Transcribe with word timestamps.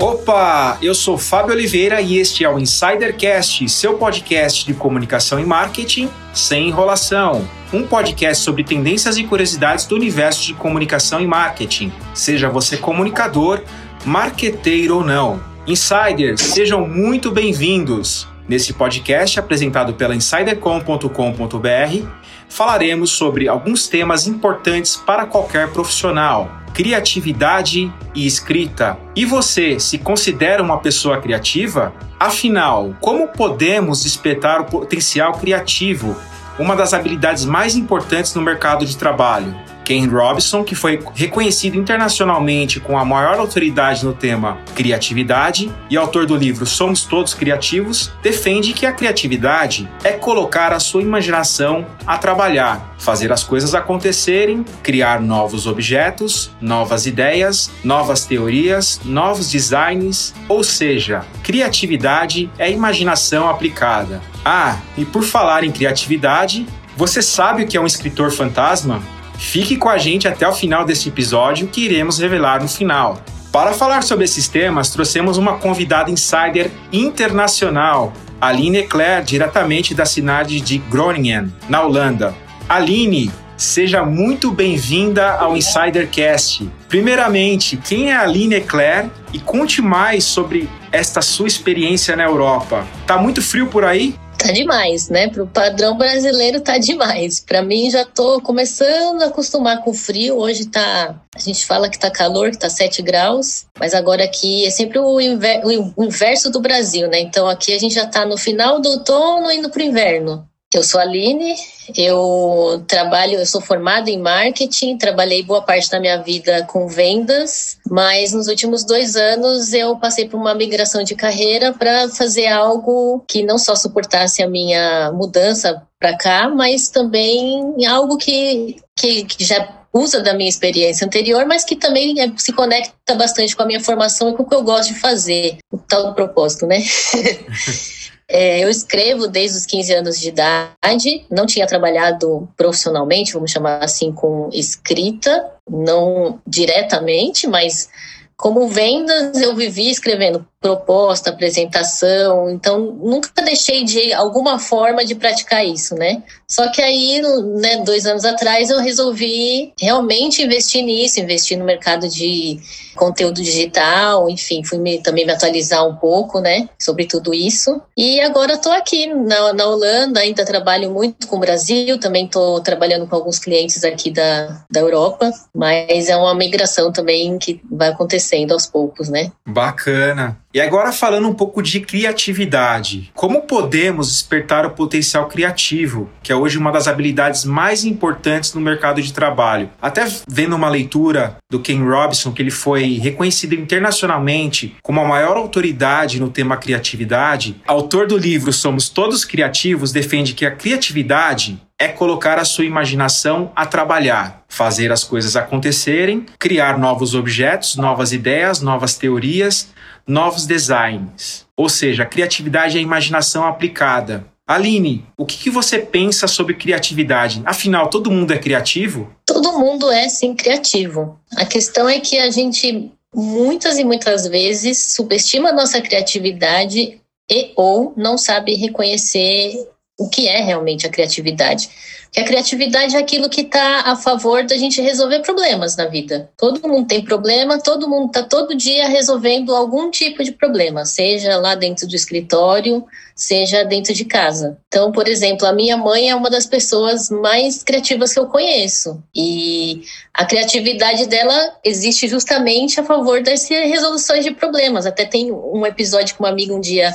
Opa, 0.00 0.78
eu 0.80 0.94
sou 0.94 1.18
Fábio 1.18 1.52
Oliveira 1.52 2.00
e 2.00 2.16
este 2.16 2.42
é 2.42 2.48
o 2.48 2.58
Insidercast, 2.58 3.68
seu 3.68 3.98
podcast 3.98 4.64
de 4.64 4.72
comunicação 4.72 5.38
e 5.38 5.44
marketing 5.44 6.08
sem 6.32 6.68
enrolação. 6.68 7.46
Um 7.70 7.86
podcast 7.86 8.42
sobre 8.42 8.64
tendências 8.64 9.18
e 9.18 9.24
curiosidades 9.24 9.84
do 9.84 9.94
universo 9.94 10.46
de 10.46 10.54
comunicação 10.54 11.20
e 11.20 11.26
marketing, 11.26 11.92
seja 12.14 12.48
você 12.48 12.78
comunicador, 12.78 13.62
marqueteiro 14.02 14.96
ou 14.96 15.04
não. 15.04 15.38
Insiders, 15.66 16.40
sejam 16.40 16.88
muito 16.88 17.30
bem-vindos. 17.30 18.26
Nesse 18.48 18.72
podcast 18.72 19.38
apresentado 19.38 19.92
pela 19.92 20.16
insidercom.com.br, 20.16 22.08
falaremos 22.48 23.10
sobre 23.10 23.48
alguns 23.48 23.86
temas 23.86 24.26
importantes 24.26 24.96
para 24.96 25.26
qualquer 25.26 25.68
profissional 25.68 26.59
criatividade 26.74 27.92
e 28.14 28.26
escrita. 28.26 28.98
E 29.14 29.24
você 29.24 29.78
se 29.78 29.98
considera 29.98 30.62
uma 30.62 30.78
pessoa 30.78 31.20
criativa? 31.20 31.92
Afinal, 32.18 32.94
como 33.00 33.28
podemos 33.28 34.02
despertar 34.02 34.60
o 34.60 34.66
potencial 34.66 35.32
criativo, 35.32 36.16
uma 36.58 36.76
das 36.76 36.92
habilidades 36.92 37.44
mais 37.44 37.76
importantes 37.76 38.34
no 38.34 38.42
mercado 38.42 38.84
de 38.84 38.96
trabalho? 38.96 39.54
Ken 39.84 40.06
Robinson, 40.06 40.62
que 40.62 40.74
foi 40.74 41.00
reconhecido 41.14 41.76
internacionalmente 41.76 42.80
com 42.80 42.98
a 42.98 43.04
maior 43.04 43.38
autoridade 43.38 44.04
no 44.04 44.12
tema 44.12 44.58
criatividade 44.74 45.70
e 45.88 45.96
autor 45.96 46.26
do 46.26 46.36
livro 46.36 46.66
Somos 46.66 47.04
Todos 47.04 47.34
Criativos, 47.34 48.12
defende 48.22 48.72
que 48.72 48.86
a 48.86 48.92
criatividade 48.92 49.88
é 50.04 50.12
colocar 50.12 50.72
a 50.72 50.80
sua 50.80 51.02
imaginação 51.02 51.86
a 52.06 52.16
trabalhar, 52.18 52.94
fazer 52.98 53.32
as 53.32 53.42
coisas 53.42 53.74
acontecerem, 53.74 54.64
criar 54.82 55.20
novos 55.20 55.66
objetos, 55.66 56.50
novas 56.60 57.06
ideias, 57.06 57.70
novas 57.82 58.24
teorias, 58.24 59.00
novos 59.04 59.50
designs, 59.50 60.34
ou 60.48 60.62
seja, 60.62 61.24
criatividade 61.42 62.50
é 62.58 62.70
imaginação 62.70 63.48
aplicada. 63.48 64.20
Ah, 64.44 64.78
e 64.96 65.04
por 65.04 65.22
falar 65.22 65.64
em 65.64 65.70
criatividade, 65.70 66.66
você 66.96 67.22
sabe 67.22 67.62
o 67.62 67.66
que 67.66 67.76
é 67.76 67.80
um 67.80 67.86
escritor 67.86 68.30
fantasma? 68.30 69.02
Fique 69.40 69.76
com 69.76 69.88
a 69.88 69.98
gente 69.98 70.28
até 70.28 70.46
o 70.46 70.52
final 70.52 70.84
deste 70.84 71.08
episódio 71.08 71.66
que 71.66 71.80
iremos 71.80 72.18
revelar 72.18 72.62
no 72.62 72.68
final. 72.68 73.20
Para 73.50 73.72
falar 73.72 74.02
sobre 74.02 74.24
esses 74.24 74.46
temas, 74.46 74.90
trouxemos 74.90 75.38
uma 75.38 75.56
convidada 75.56 76.10
insider 76.10 76.70
internacional, 76.92 78.12
Aline 78.40 78.78
Eclair, 78.78 79.24
diretamente 79.24 79.92
da 79.92 80.04
cidade 80.04 80.60
de 80.60 80.78
Groningen, 80.78 81.52
na 81.68 81.82
Holanda. 81.82 82.32
Aline, 82.68 83.32
seja 83.56 84.04
muito 84.04 84.52
bem-vinda 84.52 85.32
ao 85.32 85.56
Insidercast. 85.56 86.70
Primeiramente, 86.88 87.76
quem 87.78 88.10
é 88.10 88.16
a 88.16 88.22
Aline 88.22 88.56
Eclair 88.56 89.10
e 89.32 89.40
conte 89.40 89.82
mais 89.82 90.22
sobre 90.22 90.68
esta 90.92 91.22
sua 91.22 91.48
experiência 91.48 92.14
na 92.14 92.24
Europa. 92.24 92.86
Tá 93.06 93.16
muito 93.16 93.42
frio 93.42 93.66
por 93.66 93.84
aí? 93.84 94.14
Tá 94.42 94.52
demais, 94.52 95.08
né? 95.08 95.28
Pro 95.28 95.46
padrão 95.46 95.96
brasileiro 95.96 96.60
tá 96.60 96.78
demais. 96.78 97.40
Para 97.40 97.62
mim 97.62 97.90
já 97.90 98.04
tô 98.04 98.40
começando 98.40 99.22
a 99.22 99.26
acostumar 99.26 99.82
com 99.82 99.90
o 99.90 99.94
frio. 99.94 100.36
Hoje 100.36 100.66
tá, 100.66 101.14
a 101.34 101.38
gente 101.38 101.64
fala 101.66 101.88
que 101.88 101.98
tá 101.98 102.10
calor, 102.10 102.50
que 102.50 102.58
tá 102.58 102.68
7 102.68 103.02
graus, 103.02 103.66
mas 103.78 103.94
agora 103.94 104.24
aqui 104.24 104.66
é 104.66 104.70
sempre 104.70 104.98
o, 104.98 105.20
inver, 105.20 105.62
o 105.96 106.04
inverso 106.04 106.50
do 106.50 106.60
Brasil, 106.60 107.08
né? 107.08 107.20
Então 107.20 107.48
aqui 107.48 107.72
a 107.72 107.78
gente 107.78 107.94
já 107.94 108.06
tá 108.06 108.24
no 108.24 108.36
final 108.36 108.80
do 108.80 108.88
outono 108.88 109.50
indo 109.50 109.70
pro 109.70 109.82
inverno. 109.82 110.49
Eu 110.72 110.84
sou 110.84 111.00
a 111.00 111.02
Aline, 111.02 111.56
eu 111.96 112.84
trabalho, 112.86 113.40
eu 113.40 113.44
sou 113.44 113.60
formada 113.60 114.08
em 114.08 114.20
marketing, 114.20 114.96
trabalhei 114.96 115.42
boa 115.42 115.60
parte 115.60 115.90
da 115.90 115.98
minha 115.98 116.22
vida 116.22 116.64
com 116.66 116.86
vendas, 116.86 117.78
mas 117.90 118.32
nos 118.32 118.46
últimos 118.46 118.84
dois 118.84 119.16
anos 119.16 119.72
eu 119.72 119.96
passei 119.96 120.28
por 120.28 120.36
uma 120.38 120.54
migração 120.54 121.02
de 121.02 121.16
carreira 121.16 121.72
para 121.72 122.08
fazer 122.10 122.46
algo 122.46 123.24
que 123.26 123.42
não 123.42 123.58
só 123.58 123.74
suportasse 123.74 124.44
a 124.44 124.48
minha 124.48 125.10
mudança 125.10 125.82
para 125.98 126.16
cá, 126.16 126.48
mas 126.48 126.88
também 126.88 127.74
algo 127.84 128.16
que, 128.16 128.76
que, 128.96 129.24
que 129.24 129.44
já 129.44 129.68
usa 129.92 130.22
da 130.22 130.34
minha 130.34 130.48
experiência 130.48 131.04
anterior, 131.04 131.44
mas 131.46 131.64
que 131.64 131.74
também 131.74 132.20
é, 132.20 132.32
se 132.36 132.52
conecta 132.52 133.16
bastante 133.16 133.56
com 133.56 133.64
a 133.64 133.66
minha 133.66 133.80
formação 133.80 134.30
e 134.30 134.36
com 134.36 134.44
o 134.44 134.48
que 134.48 134.54
eu 134.54 134.62
gosto 134.62 134.94
de 134.94 135.00
fazer, 135.00 135.58
o 135.72 135.78
tal 135.78 136.14
propósito, 136.14 136.64
né? 136.64 136.78
É, 138.32 138.60
eu 138.62 138.70
escrevo 138.70 139.26
desde 139.26 139.58
os 139.58 139.66
15 139.66 139.92
anos 139.92 140.20
de 140.20 140.28
idade, 140.28 141.26
não 141.28 141.46
tinha 141.46 141.66
trabalhado 141.66 142.48
profissionalmente, 142.56 143.32
vamos 143.32 143.50
chamar 143.50 143.82
assim, 143.82 144.12
com 144.12 144.48
escrita, 144.52 145.50
não 145.68 146.40
diretamente, 146.46 147.48
mas 147.48 147.90
como 148.36 148.68
vendas 148.68 149.38
eu 149.40 149.54
vivi 149.56 149.90
escrevendo 149.90 150.46
proposta, 150.60 151.30
apresentação, 151.30 152.48
então 152.48 152.80
nunca 152.80 153.30
deixei 153.42 153.82
de 153.82 154.12
alguma 154.12 154.60
forma 154.60 155.04
de 155.04 155.16
praticar 155.16 155.66
isso, 155.66 155.96
né? 155.96 156.22
Só 156.50 156.68
que 156.68 156.82
aí, 156.82 157.22
né, 157.60 157.76
dois 157.84 158.04
anos 158.06 158.24
atrás, 158.24 158.70
eu 158.70 158.80
resolvi 158.80 159.72
realmente 159.80 160.42
investir 160.42 160.82
nisso, 160.82 161.20
investir 161.20 161.56
no 161.56 161.64
mercado 161.64 162.08
de 162.08 162.58
conteúdo 162.96 163.40
digital, 163.40 164.28
enfim, 164.28 164.64
fui 164.64 164.78
me, 164.78 165.00
também 165.00 165.24
me 165.24 165.32
atualizar 165.32 165.86
um 165.86 165.94
pouco, 165.94 166.40
né, 166.40 166.68
sobre 166.76 167.06
tudo 167.06 167.32
isso. 167.32 167.80
E 167.96 168.20
agora 168.20 168.54
estou 168.54 168.72
aqui 168.72 169.06
na, 169.06 169.52
na 169.52 169.66
Holanda, 169.66 170.20
ainda 170.20 170.44
trabalho 170.44 170.90
muito 170.90 171.28
com 171.28 171.36
o 171.36 171.40
Brasil, 171.40 171.98
também 172.00 172.26
estou 172.26 172.60
trabalhando 172.60 173.06
com 173.06 173.14
alguns 173.14 173.38
clientes 173.38 173.84
aqui 173.84 174.10
da, 174.10 174.64
da 174.68 174.80
Europa, 174.80 175.30
mas 175.54 176.08
é 176.08 176.16
uma 176.16 176.34
migração 176.34 176.90
também 176.90 177.38
que 177.38 177.60
vai 177.70 177.90
acontecendo 177.90 178.52
aos 178.52 178.66
poucos, 178.66 179.08
né? 179.08 179.30
Bacana. 179.46 180.36
E 180.52 180.60
agora 180.60 180.90
falando 180.90 181.28
um 181.28 181.32
pouco 181.32 181.62
de 181.62 181.78
criatividade, 181.78 183.12
como 183.14 183.42
podemos 183.42 184.08
despertar 184.08 184.66
o 184.66 184.70
potencial 184.70 185.28
criativo, 185.28 186.10
que 186.24 186.32
é 186.32 186.34
hoje 186.34 186.58
uma 186.58 186.72
das 186.72 186.88
habilidades 186.88 187.44
mais 187.44 187.84
importantes 187.84 188.52
no 188.52 188.60
mercado 188.60 189.00
de 189.00 189.12
trabalho? 189.12 189.70
Até 189.80 190.04
vendo 190.26 190.56
uma 190.56 190.68
leitura 190.68 191.36
do 191.48 191.60
Ken 191.60 191.78
Robinson, 191.84 192.32
que 192.32 192.42
ele 192.42 192.50
foi 192.50 192.98
reconhecido 192.98 193.54
internacionalmente 193.54 194.74
como 194.82 195.00
a 195.00 195.06
maior 195.06 195.36
autoridade 195.36 196.18
no 196.18 196.28
tema 196.28 196.56
criatividade, 196.56 197.62
autor 197.64 198.08
do 198.08 198.18
livro 198.18 198.52
Somos 198.52 198.88
Todos 198.88 199.24
Criativos 199.24 199.92
defende 199.92 200.34
que 200.34 200.44
a 200.44 200.50
criatividade 200.50 201.62
é 201.78 201.86
colocar 201.86 202.38
a 202.38 202.44
sua 202.44 202.66
imaginação 202.66 203.52
a 203.56 203.64
trabalhar, 203.64 204.42
fazer 204.48 204.92
as 204.92 205.02
coisas 205.02 205.34
acontecerem, 205.34 206.26
criar 206.38 206.76
novos 206.76 207.14
objetos, 207.14 207.76
novas 207.76 208.12
ideias, 208.12 208.60
novas 208.60 208.98
teorias, 208.98 209.70
novos 210.10 210.44
designs. 210.44 211.46
Ou 211.56 211.68
seja, 211.68 212.02
a 212.02 212.06
criatividade 212.06 212.76
é 212.76 212.80
a 212.80 212.82
imaginação 212.82 213.46
aplicada. 213.46 214.26
Aline, 214.46 215.06
o 215.16 215.24
que, 215.24 215.38
que 215.38 215.50
você 215.50 215.78
pensa 215.78 216.26
sobre 216.26 216.54
criatividade? 216.54 217.40
Afinal, 217.44 217.88
todo 217.88 218.10
mundo 218.10 218.32
é 218.32 218.38
criativo? 218.38 219.08
Todo 219.24 219.52
mundo 219.52 219.88
é 219.90 220.08
sim 220.08 220.34
criativo. 220.34 221.20
A 221.36 221.44
questão 221.44 221.88
é 221.88 222.00
que 222.00 222.18
a 222.18 222.30
gente 222.30 222.90
muitas 223.14 223.78
e 223.78 223.84
muitas 223.84 224.26
vezes 224.26 224.94
subestima 224.94 225.50
a 225.50 225.52
nossa 225.52 225.80
criatividade 225.80 227.00
e 227.30 227.52
ou 227.54 227.92
não 227.96 228.18
sabe 228.18 228.54
reconhecer 228.54 229.54
o 229.96 230.08
que 230.08 230.26
é 230.26 230.42
realmente 230.42 230.86
a 230.86 230.90
criatividade. 230.90 231.70
Porque 232.10 232.20
a 232.20 232.24
criatividade 232.24 232.96
é 232.96 232.98
aquilo 232.98 233.30
que 233.30 233.42
está 233.42 233.82
a 233.82 233.94
favor 233.94 234.44
da 234.44 234.56
gente 234.56 234.80
resolver 234.80 235.20
problemas 235.20 235.76
na 235.76 235.86
vida. 235.86 236.28
Todo 236.36 236.68
mundo 236.68 236.88
tem 236.88 237.04
problema, 237.04 237.60
todo 237.60 237.88
mundo 237.88 238.06
está 238.06 238.24
todo 238.24 238.56
dia 238.56 238.88
resolvendo 238.88 239.54
algum 239.54 239.92
tipo 239.92 240.24
de 240.24 240.32
problema, 240.32 240.84
seja 240.84 241.36
lá 241.36 241.54
dentro 241.54 241.86
do 241.86 241.94
escritório, 241.94 242.84
seja 243.14 243.64
dentro 243.64 243.94
de 243.94 244.04
casa. 244.04 244.58
Então, 244.66 244.90
por 244.90 245.06
exemplo, 245.06 245.46
a 245.46 245.52
minha 245.52 245.76
mãe 245.76 246.10
é 246.10 246.16
uma 246.16 246.28
das 246.28 246.46
pessoas 246.46 247.10
mais 247.10 247.62
criativas 247.62 248.12
que 248.12 248.18
eu 248.18 248.26
conheço. 248.26 249.00
E 249.14 249.82
a 250.12 250.24
criatividade 250.24 251.06
dela 251.06 251.54
existe 251.62 252.08
justamente 252.08 252.80
a 252.80 252.84
favor 252.84 253.22
das 253.22 253.48
resoluções 253.48 254.24
de 254.24 254.32
problemas. 254.32 254.84
Até 254.84 255.04
tem 255.04 255.30
um 255.30 255.64
episódio 255.64 256.16
com 256.16 256.24
uma 256.24 256.30
amiga 256.30 256.52
um 256.52 256.60
dia 256.60 256.92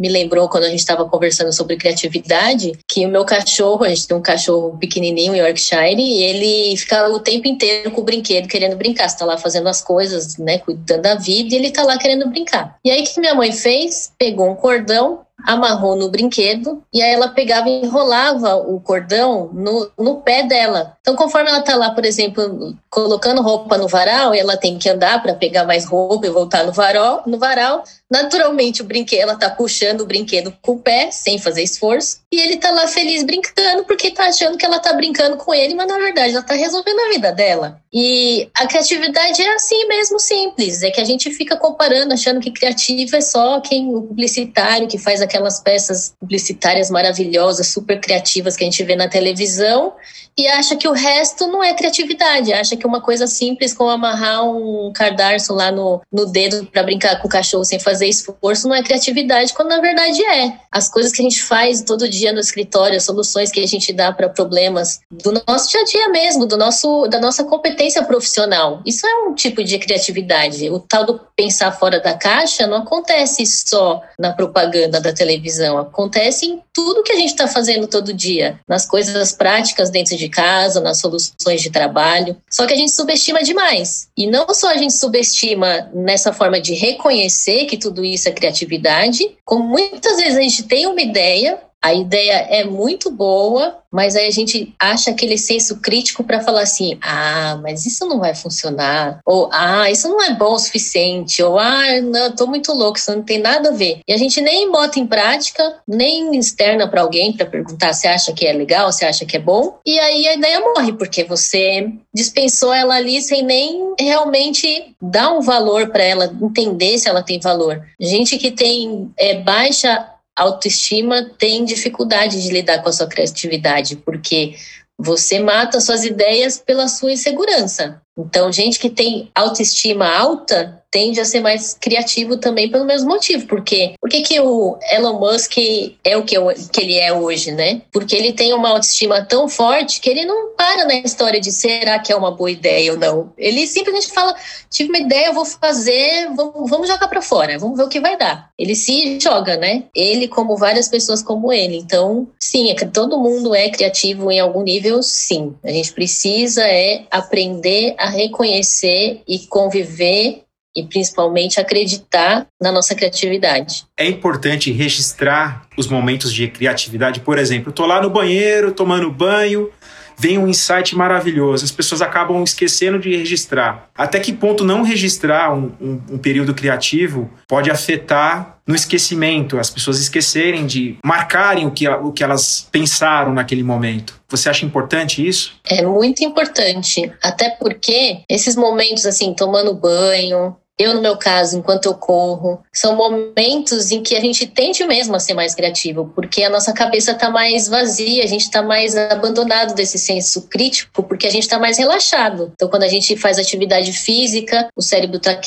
me 0.00 0.08
lembrou 0.08 0.48
quando 0.48 0.64
a 0.64 0.70
gente 0.70 0.78
estava 0.78 1.04
conversando 1.04 1.52
sobre 1.52 1.76
criatividade, 1.76 2.72
que 2.88 3.04
o 3.04 3.08
meu 3.10 3.22
cachorro, 3.22 3.84
a 3.84 3.90
gente 3.90 4.08
tem 4.08 4.16
um 4.16 4.22
cachorro 4.22 4.78
pequenininho, 4.78 5.36
Yorkshire, 5.36 6.00
e 6.00 6.22
ele 6.22 6.76
fica 6.78 7.06
o 7.10 7.20
tempo 7.20 7.46
inteiro 7.46 7.90
com 7.90 8.00
o 8.00 8.04
brinquedo 8.04 8.48
querendo 8.48 8.76
brincar. 8.76 9.10
Você 9.10 9.18
tá 9.18 9.26
lá 9.26 9.36
fazendo 9.36 9.68
as 9.68 9.82
coisas, 9.82 10.38
né, 10.38 10.58
cuidando 10.58 11.02
da 11.02 11.16
vida, 11.16 11.54
e 11.54 11.58
ele 11.58 11.70
tá 11.70 11.82
lá 11.82 11.98
querendo 11.98 12.28
brincar. 12.30 12.78
E 12.82 12.90
aí 12.90 13.02
o 13.02 13.04
que 13.04 13.20
minha 13.20 13.34
mãe 13.34 13.52
fez? 13.52 14.10
Pegou 14.18 14.50
um 14.50 14.54
cordão, 14.54 15.20
amarrou 15.46 15.96
no 15.96 16.10
brinquedo 16.10 16.82
e 16.92 17.02
aí 17.02 17.12
ela 17.12 17.28
pegava 17.28 17.68
e 17.68 17.82
enrolava 17.82 18.56
o 18.56 18.80
cordão 18.80 19.50
no, 19.52 19.90
no 19.98 20.16
pé 20.16 20.42
dela. 20.42 20.96
Então, 21.00 21.16
conforme 21.16 21.50
ela 21.50 21.62
tá 21.62 21.76
lá, 21.76 21.90
por 21.90 22.04
exemplo, 22.04 22.76
colocando 22.88 23.42
roupa 23.42 23.78
no 23.78 23.88
varal, 23.88 24.34
e 24.34 24.38
ela 24.38 24.56
tem 24.56 24.78
que 24.78 24.88
andar 24.88 25.22
para 25.22 25.34
pegar 25.34 25.64
mais 25.64 25.84
roupa 25.84 26.26
e 26.26 26.30
voltar 26.30 26.64
no 26.64 26.72
varal, 26.72 27.22
no 27.26 27.38
varal, 27.38 27.84
naturalmente 28.10 28.82
o 28.82 28.84
brinquedo, 28.84 29.20
ela 29.20 29.36
tá 29.36 29.48
puxando 29.48 30.00
o 30.00 30.06
brinquedo 30.06 30.52
com 30.60 30.72
o 30.72 30.78
pé, 30.78 31.10
sem 31.10 31.38
fazer 31.38 31.62
esforço, 31.62 32.18
e 32.32 32.40
ele 32.40 32.56
tá 32.56 32.70
lá 32.72 32.88
feliz 32.88 33.22
brincando 33.22 33.84
porque 33.84 34.10
tá 34.10 34.26
achando 34.26 34.58
que 34.58 34.66
ela 34.66 34.80
tá 34.80 34.92
brincando 34.92 35.36
com 35.36 35.54
ele, 35.54 35.74
mas 35.74 35.86
na 35.86 35.98
verdade 35.98 36.34
ela 36.34 36.42
tá 36.42 36.54
resolvendo 36.54 36.98
a 36.98 37.08
vida 37.10 37.32
dela. 37.32 37.80
E 37.92 38.48
a 38.56 38.66
criatividade 38.66 39.40
é 39.40 39.54
assim 39.54 39.86
mesmo 39.86 40.18
simples, 40.18 40.82
é 40.82 40.90
que 40.90 41.00
a 41.00 41.04
gente 41.04 41.30
fica 41.30 41.56
comparando, 41.56 42.12
achando 42.12 42.40
que 42.40 42.50
criativo 42.50 43.14
é 43.14 43.20
só 43.20 43.60
quem 43.60 43.94
o 43.94 44.02
publicitário 44.02 44.88
que 44.88 44.98
faz 44.98 45.20
aquelas 45.20 45.60
peças 45.60 46.14
publicitárias 46.18 46.90
maravilhosas, 46.90 47.68
super 47.68 48.00
criativas 48.00 48.56
que 48.56 48.64
a 48.64 48.66
gente 48.66 48.82
vê 48.82 48.96
na 48.96 49.08
televisão 49.08 49.92
e 50.36 50.48
acha 50.48 50.76
que 50.76 50.88
o 50.88 50.92
resto 50.92 51.46
não 51.46 51.62
é 51.62 51.74
criatividade, 51.74 52.52
acha 52.52 52.76
que 52.76 52.86
uma 52.86 53.00
coisa 53.00 53.26
simples 53.26 53.74
como 53.74 53.90
amarrar 53.90 54.44
um 54.44 54.92
cardarço 54.94 55.52
lá 55.52 55.70
no, 55.70 56.00
no 56.10 56.26
dedo 56.26 56.66
para 56.66 56.82
brincar 56.82 57.20
com 57.20 57.28
o 57.28 57.30
cachorro 57.30 57.64
sem 57.64 57.78
fazer 57.78 58.06
esforço 58.06 58.66
não 58.66 58.74
é 58.74 58.82
criatividade, 58.82 59.52
quando 59.52 59.68
na 59.68 59.80
verdade 59.80 60.22
é. 60.24 60.58
As 60.70 60.88
coisas 60.88 61.12
que 61.12 61.20
a 61.20 61.24
gente 61.24 61.42
faz 61.42 61.82
todo 61.82 62.08
dia 62.08 62.32
no 62.32 62.40
escritório, 62.40 62.96
as 62.96 63.04
soluções 63.04 63.50
que 63.50 63.60
a 63.60 63.66
gente 63.66 63.92
dá 63.92 64.12
para 64.12 64.28
problemas 64.28 65.00
do 65.10 65.32
nosso 65.46 65.70
dia 65.70 65.80
a 65.80 65.84
dia 65.84 66.08
mesmo, 66.08 66.46
do 66.46 66.56
nosso, 66.56 67.06
da 67.08 67.20
nossa 67.20 67.44
competência 67.44 68.02
profissional. 68.04 68.80
Isso 68.86 69.06
é 69.06 69.14
um 69.26 69.34
tipo 69.34 69.62
de 69.62 69.78
criatividade. 69.78 70.70
O 70.70 70.78
tal 70.78 71.04
do 71.04 71.20
pensar 71.36 71.72
fora 71.72 72.00
da 72.00 72.14
caixa 72.14 72.66
não 72.66 72.78
acontece 72.78 73.44
só 73.46 74.00
na 74.18 74.32
propaganda 74.32 75.00
da 75.00 75.12
televisão, 75.12 75.78
acontece 75.78 76.46
em 76.46 76.62
tudo 76.72 77.02
que 77.02 77.12
a 77.12 77.16
gente 77.16 77.30
está 77.30 77.48
fazendo 77.48 77.86
todo 77.86 78.12
dia, 78.12 78.60
nas 78.68 78.86
coisas 78.86 79.32
práticas 79.32 79.90
dentro 79.90 80.16
de 80.16 80.29
casa, 80.30 80.80
nas 80.80 80.98
soluções 80.98 81.60
de 81.60 81.70
trabalho. 81.70 82.36
Só 82.48 82.66
que 82.66 82.72
a 82.72 82.76
gente 82.76 82.92
subestima 82.92 83.42
demais. 83.42 84.08
E 84.16 84.26
não 84.26 84.46
só 84.54 84.68
a 84.68 84.76
gente 84.76 84.94
subestima 84.94 85.90
nessa 85.92 86.32
forma 86.32 86.60
de 86.60 86.74
reconhecer 86.74 87.66
que 87.66 87.76
tudo 87.76 88.04
isso 88.04 88.28
é 88.28 88.32
criatividade, 88.32 89.36
como 89.44 89.64
muitas 89.64 90.16
vezes 90.16 90.38
a 90.38 90.42
gente 90.42 90.62
tem 90.62 90.86
uma 90.86 91.00
ideia, 91.00 91.58
a 91.82 91.94
ideia 91.94 92.32
é 92.50 92.64
muito 92.64 93.10
boa, 93.10 93.78
mas 93.90 94.14
aí 94.14 94.28
a 94.28 94.30
gente 94.30 94.74
acha 94.78 95.10
aquele 95.10 95.38
senso 95.38 95.80
crítico 95.80 96.22
para 96.22 96.42
falar 96.42 96.62
assim: 96.62 96.98
ah, 97.00 97.58
mas 97.62 97.86
isso 97.86 98.06
não 98.06 98.20
vai 98.20 98.34
funcionar, 98.34 99.20
ou 99.24 99.48
ah, 99.50 99.90
isso 99.90 100.08
não 100.08 100.22
é 100.22 100.34
bom 100.34 100.54
o 100.54 100.58
suficiente, 100.58 101.42
ou 101.42 101.58
ah, 101.58 102.00
não, 102.02 102.34
tô 102.34 102.46
muito 102.46 102.72
louco, 102.72 102.98
isso 102.98 103.10
não 103.10 103.22
tem 103.22 103.38
nada 103.38 103.70
a 103.70 103.72
ver. 103.72 104.00
E 104.06 104.12
a 104.12 104.16
gente 104.16 104.40
nem 104.40 104.70
bota 104.70 104.98
em 104.98 105.06
prática, 105.06 105.78
nem 105.88 106.36
externa 106.36 106.86
para 106.86 107.00
alguém 107.00 107.32
para 107.32 107.46
perguntar 107.46 107.94
se 107.94 108.06
acha 108.06 108.32
que 108.32 108.46
é 108.46 108.52
legal, 108.52 108.92
se 108.92 109.04
acha 109.04 109.24
que 109.24 109.36
é 109.36 109.40
bom, 109.40 109.78
e 109.86 109.98
aí 109.98 110.28
a 110.28 110.34
ideia 110.34 110.60
morre, 110.60 110.92
porque 110.92 111.24
você 111.24 111.90
dispensou 112.14 112.74
ela 112.74 112.96
ali 112.96 113.22
sem 113.22 113.42
nem 113.42 113.94
realmente 113.98 114.94
dar 115.00 115.32
um 115.32 115.40
valor 115.40 115.88
para 115.88 116.02
ela, 116.02 116.32
entender 116.42 116.98
se 116.98 117.08
ela 117.08 117.22
tem 117.22 117.40
valor. 117.40 117.82
Gente 117.98 118.36
que 118.36 118.50
tem 118.50 119.10
é, 119.16 119.36
baixa 119.36 120.06
autoestima 120.40 121.30
tem 121.38 121.64
dificuldade 121.64 122.42
de 122.42 122.50
lidar 122.50 122.82
com 122.82 122.88
a 122.88 122.92
sua 122.92 123.06
criatividade, 123.06 123.96
porque 123.96 124.54
você 124.98 125.38
mata 125.38 125.80
suas 125.80 126.04
ideias 126.04 126.58
pela 126.58 126.88
sua 126.88 127.12
insegurança. 127.12 128.00
Então, 128.18 128.52
gente 128.52 128.78
que 128.78 128.90
tem 128.90 129.30
autoestima 129.34 130.06
alta 130.06 130.79
tende 130.90 131.20
a 131.20 131.24
ser 131.24 131.40
mais 131.40 131.76
criativo 131.80 132.36
também 132.36 132.70
pelo 132.70 132.84
mesmo 132.84 133.08
motivo. 133.08 133.46
Porque 133.46 133.94
por 134.00 134.10
que 134.10 134.40
o 134.40 134.78
Elon 134.92 135.18
Musk 135.18 135.56
é 136.04 136.16
o 136.16 136.24
que, 136.24 136.36
que 136.72 136.80
ele 136.80 136.98
é 136.98 137.12
hoje, 137.12 137.52
né? 137.52 137.82
Porque 137.92 138.16
ele 138.16 138.32
tem 138.32 138.52
uma 138.52 138.70
autoestima 138.70 139.24
tão 139.24 139.48
forte 139.48 140.00
que 140.00 140.10
ele 140.10 140.24
não 140.24 140.50
para 140.56 140.84
na 140.84 140.94
história 140.94 141.40
de 141.40 141.52
será 141.52 141.98
que 141.98 142.12
é 142.12 142.16
uma 142.16 142.30
boa 142.30 142.50
ideia 142.50 142.92
ou 142.92 142.98
não. 142.98 143.32
Ele 143.38 143.66
simplesmente 143.66 144.12
fala: 144.12 144.34
tive 144.68 144.90
uma 144.90 144.98
ideia, 144.98 145.32
vou 145.32 145.44
fazer, 145.44 146.28
vamos, 146.34 146.68
vamos 146.68 146.88
jogar 146.88 147.08
para 147.08 147.22
fora, 147.22 147.58
vamos 147.58 147.76
ver 147.76 147.84
o 147.84 147.88
que 147.88 148.00
vai 148.00 148.16
dar. 148.16 148.50
Ele 148.58 148.74
se 148.74 149.18
joga, 149.20 149.56
né? 149.56 149.84
Ele, 149.94 150.28
como 150.28 150.56
várias 150.56 150.88
pessoas 150.88 151.22
como 151.22 151.52
ele. 151.52 151.76
Então, 151.76 152.28
sim, 152.38 152.70
é 152.70 152.74
que 152.74 152.86
todo 152.86 153.18
mundo 153.18 153.54
é 153.54 153.70
criativo 153.70 154.30
em 154.30 154.40
algum 154.40 154.62
nível, 154.62 155.02
sim. 155.02 155.54
A 155.64 155.70
gente 155.70 155.92
precisa 155.92 156.62
é 156.62 157.04
aprender 157.10 157.94
a 157.98 158.08
reconhecer 158.08 159.22
e 159.26 159.38
conviver 159.40 160.42
e 160.74 160.84
principalmente 160.84 161.60
acreditar 161.60 162.46
na 162.60 162.70
nossa 162.70 162.94
criatividade. 162.94 163.84
É 163.96 164.06
importante 164.06 164.70
registrar 164.70 165.66
os 165.76 165.86
momentos 165.86 166.32
de 166.32 166.46
criatividade. 166.48 167.20
Por 167.20 167.38
exemplo, 167.38 167.70
estou 167.70 167.86
lá 167.86 168.00
no 168.00 168.10
banheiro 168.10 168.72
tomando 168.72 169.10
banho, 169.10 169.70
vem 170.16 170.38
um 170.38 170.46
insight 170.46 170.94
maravilhoso. 170.94 171.64
As 171.64 171.72
pessoas 171.72 172.02
acabam 172.02 172.42
esquecendo 172.44 172.98
de 172.98 173.16
registrar. 173.16 173.88
Até 173.96 174.20
que 174.20 174.32
ponto 174.32 174.64
não 174.64 174.82
registrar 174.82 175.52
um, 175.52 175.72
um, 175.80 176.00
um 176.12 176.18
período 176.18 176.54
criativo 176.54 177.30
pode 177.48 177.70
afetar 177.70 178.59
no 178.70 178.76
esquecimento, 178.76 179.58
as 179.58 179.68
pessoas 179.68 179.98
esquecerem 179.98 180.64
de 180.64 180.96
marcarem 181.04 181.66
o 181.66 181.72
que, 181.72 181.88
o 181.88 182.12
que 182.12 182.22
elas 182.22 182.68
pensaram 182.70 183.34
naquele 183.34 183.64
momento. 183.64 184.14
Você 184.28 184.48
acha 184.48 184.64
importante 184.64 185.26
isso? 185.26 185.54
É 185.64 185.82
muito 185.82 186.22
importante, 186.22 187.12
até 187.20 187.50
porque 187.50 188.20
esses 188.28 188.54
momentos 188.54 189.04
assim, 189.04 189.34
tomando 189.34 189.74
banho, 189.74 190.56
eu, 190.80 190.94
no 190.94 191.02
meu 191.02 191.14
caso, 191.16 191.58
enquanto 191.58 191.84
eu 191.84 191.94
corro, 191.94 192.62
são 192.72 192.96
momentos 192.96 193.90
em 193.90 194.02
que 194.02 194.16
a 194.16 194.20
gente 194.20 194.46
tende 194.46 194.82
mesmo 194.86 195.14
a 195.14 195.20
ser 195.20 195.34
mais 195.34 195.54
criativo, 195.54 196.10
porque 196.14 196.42
a 196.42 196.48
nossa 196.48 196.72
cabeça 196.72 197.12
está 197.12 197.28
mais 197.28 197.68
vazia, 197.68 198.24
a 198.24 198.26
gente 198.26 198.44
está 198.44 198.62
mais 198.62 198.96
abandonado 198.96 199.74
desse 199.74 199.98
senso 199.98 200.48
crítico, 200.48 201.02
porque 201.02 201.26
a 201.26 201.30
gente 201.30 201.42
está 201.42 201.58
mais 201.58 201.76
relaxado. 201.76 202.50
Então, 202.54 202.70
quando 202.70 202.84
a 202.84 202.88
gente 202.88 203.14
faz 203.14 203.38
atividade 203.38 203.92
física, 203.92 204.68
o 204.74 204.80
cérebro 204.80 205.18
está 205.18 205.38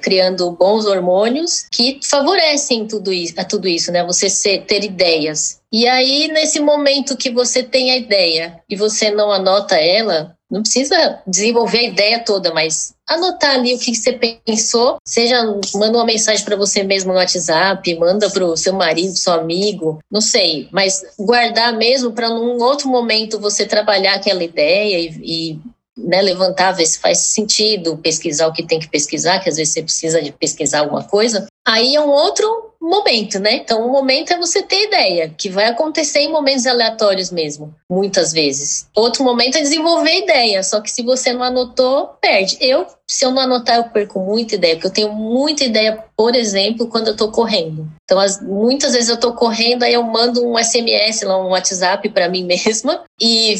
criando 0.00 0.50
bons 0.50 0.84
hormônios 0.84 1.64
que 1.70 2.00
favorecem 2.02 2.88
tudo 2.88 3.12
isso, 3.12 3.34
a 3.38 3.44
tudo 3.44 3.68
isso, 3.68 3.92
né? 3.92 4.04
Você 4.04 4.28
ser, 4.28 4.64
ter 4.64 4.82
ideias. 4.82 5.61
E 5.72 5.88
aí, 5.88 6.28
nesse 6.28 6.60
momento 6.60 7.16
que 7.16 7.30
você 7.30 7.62
tem 7.62 7.90
a 7.92 7.96
ideia 7.96 8.60
e 8.68 8.76
você 8.76 9.10
não 9.10 9.32
anota 9.32 9.74
ela, 9.76 10.36
não 10.50 10.60
precisa 10.60 11.18
desenvolver 11.26 11.78
a 11.78 11.84
ideia 11.84 12.18
toda, 12.22 12.52
mas 12.52 12.92
anotar 13.08 13.54
ali 13.54 13.74
o 13.74 13.78
que 13.78 13.94
você 13.94 14.12
pensou, 14.12 14.98
seja 15.02 15.42
manda 15.74 15.96
uma 15.96 16.04
mensagem 16.04 16.44
para 16.44 16.56
você 16.56 16.82
mesmo 16.82 17.10
no 17.10 17.18
WhatsApp, 17.18 17.94
manda 17.94 18.28
para 18.28 18.44
o 18.44 18.54
seu 18.54 18.74
marido, 18.74 19.16
seu 19.16 19.32
amigo, 19.32 19.98
não 20.10 20.20
sei, 20.20 20.68
mas 20.70 21.02
guardar 21.18 21.72
mesmo 21.72 22.12
para 22.12 22.28
num 22.28 22.62
outro 22.62 22.86
momento 22.86 23.40
você 23.40 23.64
trabalhar 23.64 24.16
aquela 24.16 24.44
ideia 24.44 24.98
e, 24.98 25.20
e 25.22 25.60
né, 25.96 26.20
levantar, 26.20 26.72
ver 26.72 26.84
se 26.84 26.98
faz 26.98 27.18
sentido, 27.18 27.96
pesquisar 27.96 28.46
o 28.46 28.52
que 28.52 28.62
tem 28.62 28.78
que 28.78 28.88
pesquisar, 28.88 29.40
que 29.40 29.48
às 29.48 29.56
vezes 29.56 29.72
você 29.72 29.82
precisa 29.82 30.20
de 30.20 30.32
pesquisar 30.32 30.80
alguma 30.80 31.04
coisa. 31.04 31.46
Aí 31.66 31.94
é 31.94 32.00
um 32.00 32.10
outro 32.10 32.71
momento, 32.88 33.38
né? 33.38 33.56
Então, 33.56 33.86
o 33.86 33.92
momento 33.92 34.32
é 34.32 34.38
você 34.38 34.62
ter 34.62 34.86
ideia, 34.86 35.32
que 35.36 35.48
vai 35.48 35.66
acontecer 35.66 36.20
em 36.20 36.32
momentos 36.32 36.66
aleatórios 36.66 37.30
mesmo, 37.30 37.74
muitas 37.88 38.32
vezes. 38.32 38.88
Outro 38.94 39.22
momento 39.22 39.56
é 39.56 39.60
desenvolver 39.60 40.18
ideia, 40.18 40.62
só 40.62 40.80
que 40.80 40.90
se 40.90 41.02
você 41.02 41.32
não 41.32 41.42
anotou, 41.42 42.08
perde. 42.20 42.56
Eu, 42.60 42.86
se 43.06 43.24
eu 43.24 43.30
não 43.30 43.42
anotar, 43.42 43.76
eu 43.76 43.84
perco 43.84 44.18
muita 44.18 44.56
ideia, 44.56 44.74
porque 44.74 44.86
eu 44.88 44.92
tenho 44.92 45.12
muita 45.12 45.64
ideia, 45.64 46.04
por 46.16 46.34
exemplo, 46.34 46.88
quando 46.88 47.08
eu 47.08 47.16
tô 47.16 47.30
correndo. 47.30 47.86
Então, 48.04 48.18
as, 48.18 48.42
muitas 48.42 48.92
vezes 48.92 49.08
eu 49.08 49.16
tô 49.16 49.32
correndo, 49.32 49.84
aí 49.84 49.94
eu 49.94 50.02
mando 50.02 50.44
um 50.46 50.58
SMS, 50.58 51.22
lá, 51.22 51.38
um 51.40 51.50
WhatsApp 51.50 52.08
para 52.08 52.28
mim 52.28 52.44
mesma 52.46 53.04
e 53.20 53.54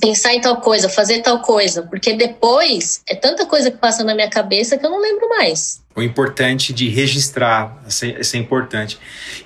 pensar 0.00 0.34
em 0.34 0.40
tal 0.40 0.60
coisa, 0.60 0.88
fazer 0.88 1.22
tal 1.22 1.40
coisa, 1.40 1.82
porque 1.82 2.12
depois 2.14 3.02
é 3.08 3.14
tanta 3.14 3.46
coisa 3.46 3.70
que 3.70 3.78
passa 3.78 4.04
na 4.04 4.14
minha 4.14 4.30
cabeça 4.30 4.76
que 4.76 4.84
eu 4.84 4.90
não 4.90 5.00
lembro 5.00 5.28
mais 5.28 5.84
o 5.96 6.02
importante 6.02 6.74
de 6.74 6.90
registrar, 6.90 7.82
isso 7.88 8.36
é 8.36 8.38
importante. 8.38 8.98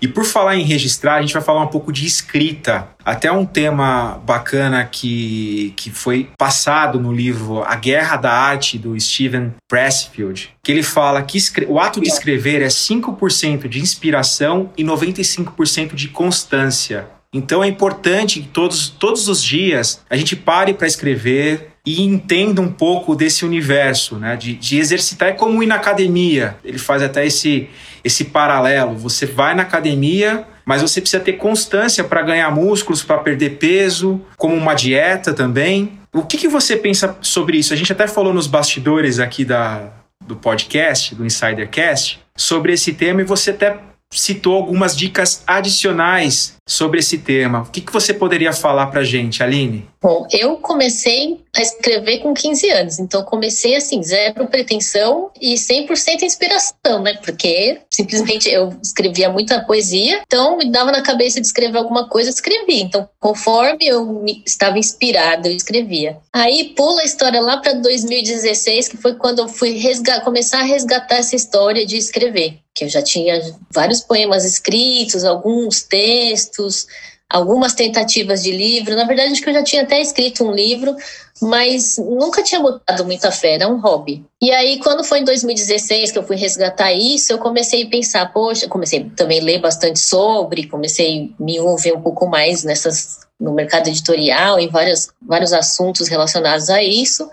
E 0.03 0.09
por 0.09 0.25
falar 0.25 0.57
em 0.57 0.65
registrar, 0.65 1.15
a 1.15 1.21
gente 1.21 1.33
vai 1.33 1.43
falar 1.43 1.63
um 1.63 1.69
pouco 1.69 1.93
de 1.93 2.05
escrita. 2.05 2.89
Até 3.05 3.31
um 3.31 3.47
tema 3.47 4.21
bacana 4.27 4.85
que, 4.85 5.73
que 5.77 5.91
foi 5.91 6.29
passado 6.37 6.99
no 6.99 7.13
livro 7.13 7.63
A 7.63 7.77
Guerra 7.77 8.17
da 8.17 8.33
Arte, 8.33 8.77
do 8.77 8.99
Steven 8.99 9.55
Pressfield, 9.69 10.51
que 10.63 10.73
ele 10.73 10.83
fala 10.83 11.23
que 11.23 11.39
o 11.69 11.79
ato 11.79 12.01
de 12.01 12.09
escrever 12.09 12.63
é 12.63 12.67
5% 12.67 13.69
de 13.69 13.79
inspiração 13.81 14.71
e 14.77 14.83
95% 14.83 15.95
de 15.95 16.09
constância. 16.09 17.07
Então 17.33 17.63
é 17.63 17.69
importante 17.69 18.41
que 18.41 18.49
todos, 18.49 18.89
todos 18.89 19.29
os 19.29 19.43
dias 19.43 20.05
a 20.11 20.17
gente 20.17 20.35
pare 20.35 20.75
para 20.75 20.87
escrever, 20.87 21.71
e 21.85 22.03
entenda 22.03 22.61
um 22.61 22.71
pouco 22.71 23.15
desse 23.15 23.45
universo, 23.45 24.17
né? 24.17 24.37
De, 24.37 24.55
de 24.55 24.79
exercitar 24.79 25.31
é 25.31 25.33
como 25.33 25.63
ir 25.63 25.67
na 25.67 25.77
academia. 25.77 26.57
Ele 26.65 26.79
faz 26.79 27.03
até 27.03 27.27
esse, 27.27 27.69
esse 28.05 28.27
paralelo. 28.27 28.97
Você 28.97 29.27
vai 29.27 29.55
na 29.55 29.63
academia, 29.63 30.47
mas 30.65 30.83
você 30.83 31.01
precisa 31.01 31.23
ter 31.23 31.35
constância 31.35 32.05
para 32.05 32.23
ganhar 32.23 32.51
músculos, 32.51 33.03
para 33.03 33.19
perder 33.19 33.57
peso, 33.57 34.21
como 34.37 34.55
uma 34.55 34.75
dieta 34.75 35.33
também. 35.33 35.99
O 36.13 36.23
que, 36.23 36.37
que 36.37 36.49
você 36.49 36.77
pensa 36.77 37.17
sobre 37.23 37.59
isso? 37.59 37.73
A 37.73 37.77
gente 37.77 37.93
até 37.93 38.07
falou 38.07 38.35
nos 38.35 38.47
bastidores 38.47 39.19
aqui 39.19 39.45
da, 39.45 39.91
do 40.27 40.37
podcast, 40.37 41.15
do 41.15 41.25
Insidercast, 41.25 42.21
sobre 42.37 42.73
esse 42.73 42.93
tema 42.93 43.23
e 43.23 43.25
você 43.25 43.51
até 43.51 43.79
citou 44.13 44.55
algumas 44.55 44.97
dicas 44.97 45.43
adicionais 45.47 46.55
sobre 46.67 46.99
esse 46.99 47.19
tema. 47.19 47.63
O 47.63 47.67
que, 47.67 47.81
que 47.81 47.93
você 47.93 48.13
poderia 48.13 48.53
falar 48.53 48.89
para 48.89 49.05
gente, 49.05 49.43
Aline? 49.43 49.89
Bom, 50.03 50.27
eu 50.33 50.57
comecei 50.57 51.41
a 51.57 51.61
escrever 51.61 52.19
com 52.19 52.33
15 52.33 52.71
anos, 52.71 52.99
então 52.99 53.23
comecei 53.23 53.75
assim, 53.75 54.03
zero 54.03 54.47
pretensão 54.47 55.31
e 55.41 55.55
100% 55.55 56.23
inspiração, 56.23 57.03
né? 57.03 57.15
Porque 57.25 57.81
simplesmente 57.91 58.49
eu 58.49 58.73
escrevia 58.83 59.29
muita 59.29 59.61
poesia, 59.61 60.23
então 60.27 60.57
me 60.57 60.71
dava 60.71 60.93
na 60.93 61.03
cabeça 61.03 61.41
de 61.41 61.47
escrever 61.47 61.79
alguma 61.79 62.09
coisa, 62.09 62.31
escrevia. 62.31 62.83
Então, 62.83 63.09
conforme 63.19 63.87
eu 63.87 64.05
me, 64.05 64.43
estava 64.47 64.79
inspirada, 64.79 65.49
eu 65.49 65.57
escrevia. 65.57 66.19
Aí 66.33 66.73
pula 66.77 67.03
a 67.03 67.05
história 67.05 67.41
lá 67.41 67.57
para 67.57 67.75
2016, 67.75 68.89
que 68.89 68.97
foi 68.97 69.15
quando 69.15 69.41
eu 69.41 69.49
fui 69.49 69.81
começar 70.25 70.61
a 70.61 70.65
resgatar 70.65 71.17
essa 71.17 71.35
história 71.35 71.85
de 71.85 71.97
escrever 71.97 72.61
que 72.75 72.85
eu 72.85 72.89
já 72.89 73.03
tinha 73.03 73.41
vários 73.73 74.01
poemas 74.01 74.45
escritos, 74.45 75.25
alguns 75.25 75.83
textos, 75.83 76.87
algumas 77.31 77.75
tentativas 77.75 78.43
de 78.43 78.51
livro. 78.51 78.97
Na 78.97 79.05
verdade, 79.05 79.33
acho 79.33 79.41
que 79.41 79.49
eu 79.49 79.55
já 79.55 79.63
tinha 79.63 79.83
até 79.83 80.01
escrito 80.01 80.45
um 80.45 80.51
livro, 80.51 80.97
mas 81.41 81.97
nunca 81.97 82.43
tinha 82.43 82.61
botado 82.61 83.05
muita 83.05 83.31
fé, 83.31 83.55
era 83.55 83.69
um 83.69 83.81
hobby. 83.81 84.25
E 84.43 84.51
aí, 84.51 84.81
quando 84.81 85.05
foi 85.05 85.21
em 85.21 85.25
2016 85.25 86.11
que 86.11 86.19
eu 86.19 86.27
fui 86.27 86.37
resgatar 86.37 86.93
isso, 86.93 87.33
eu 87.33 87.39
comecei 87.39 87.85
a 87.85 87.89
pensar, 87.89 88.33
poxa, 88.33 88.69
comecei 88.69 89.09
também 89.17 89.41
a 89.41 89.45
ler 89.45 89.61
bastante 89.61 90.01
sobre, 90.01 90.67
comecei 90.67 91.33
a 91.39 91.43
me 91.43 91.57
envolver 91.57 91.93
um 91.93 92.01
pouco 92.03 92.27
mais 92.27 92.65
nessas 92.65 93.21
no 93.39 93.55
mercado 93.55 93.89
editorial, 93.89 94.61
em 94.61 94.69
vários, 94.69 95.09
vários 95.23 95.53
assuntos 95.55 96.09
relacionados 96.09 96.69
a 96.69 96.83
isso. 96.83 97.31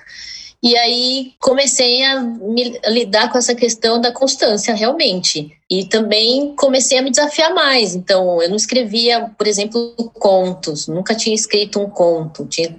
E 0.62 0.76
aí 0.76 1.34
comecei 1.40 2.04
a, 2.04 2.20
me, 2.20 2.80
a 2.84 2.90
lidar 2.90 3.32
com 3.32 3.38
essa 3.38 3.54
questão 3.54 4.02
da 4.02 4.12
constância, 4.12 4.74
realmente. 4.74 5.56
E 5.70 5.86
também 5.86 6.56
comecei 6.56 6.98
a 6.98 7.02
me 7.02 7.12
desafiar 7.12 7.54
mais. 7.54 7.94
Então, 7.96 8.42
eu 8.42 8.50
não 8.50 8.56
escrevia, 8.56 9.30
por 9.38 9.46
exemplo, 9.46 9.94
contos, 10.14 10.88
nunca 10.88 11.14
tinha 11.16 11.36
escrito 11.36 11.80
um 11.80 11.90
conto. 11.90 12.46
Tinha... 12.46 12.76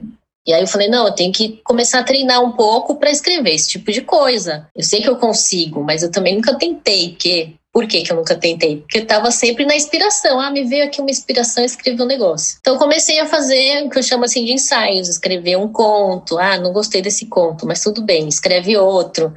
E 0.48 0.54
aí 0.54 0.62
eu 0.62 0.66
falei, 0.66 0.88
não, 0.88 1.06
eu 1.06 1.12
tenho 1.12 1.30
que 1.30 1.60
começar 1.62 1.98
a 1.98 2.02
treinar 2.02 2.42
um 2.42 2.52
pouco 2.52 2.96
para 2.96 3.10
escrever 3.10 3.54
esse 3.54 3.68
tipo 3.68 3.92
de 3.92 4.00
coisa. 4.00 4.66
Eu 4.74 4.82
sei 4.82 5.02
que 5.02 5.08
eu 5.08 5.16
consigo, 5.16 5.84
mas 5.84 6.02
eu 6.02 6.10
também 6.10 6.36
nunca 6.36 6.54
tentei, 6.54 7.10
porque 7.10 7.52
por 7.70 7.86
que, 7.86 8.00
que 8.00 8.10
eu 8.10 8.16
nunca 8.16 8.34
tentei? 8.34 8.78
Porque 8.78 8.96
eu 8.96 9.02
estava 9.02 9.30
sempre 9.30 9.66
na 9.66 9.76
inspiração. 9.76 10.40
Ah, 10.40 10.50
me 10.50 10.64
veio 10.64 10.86
aqui 10.86 11.02
uma 11.02 11.10
inspiração, 11.10 11.62
escrevi 11.62 12.02
um 12.02 12.06
negócio. 12.06 12.56
Então 12.62 12.78
comecei 12.78 13.20
a 13.20 13.26
fazer 13.26 13.84
o 13.84 13.90
que 13.90 13.98
eu 13.98 14.02
chamo 14.02 14.24
assim 14.24 14.42
de 14.42 14.52
ensaios, 14.54 15.06
escrever 15.06 15.58
um 15.58 15.68
conto. 15.68 16.38
Ah, 16.38 16.58
não 16.58 16.72
gostei 16.72 17.02
desse 17.02 17.26
conto, 17.26 17.66
mas 17.66 17.82
tudo 17.82 18.00
bem, 18.00 18.26
escreve 18.26 18.74
outro 18.78 19.34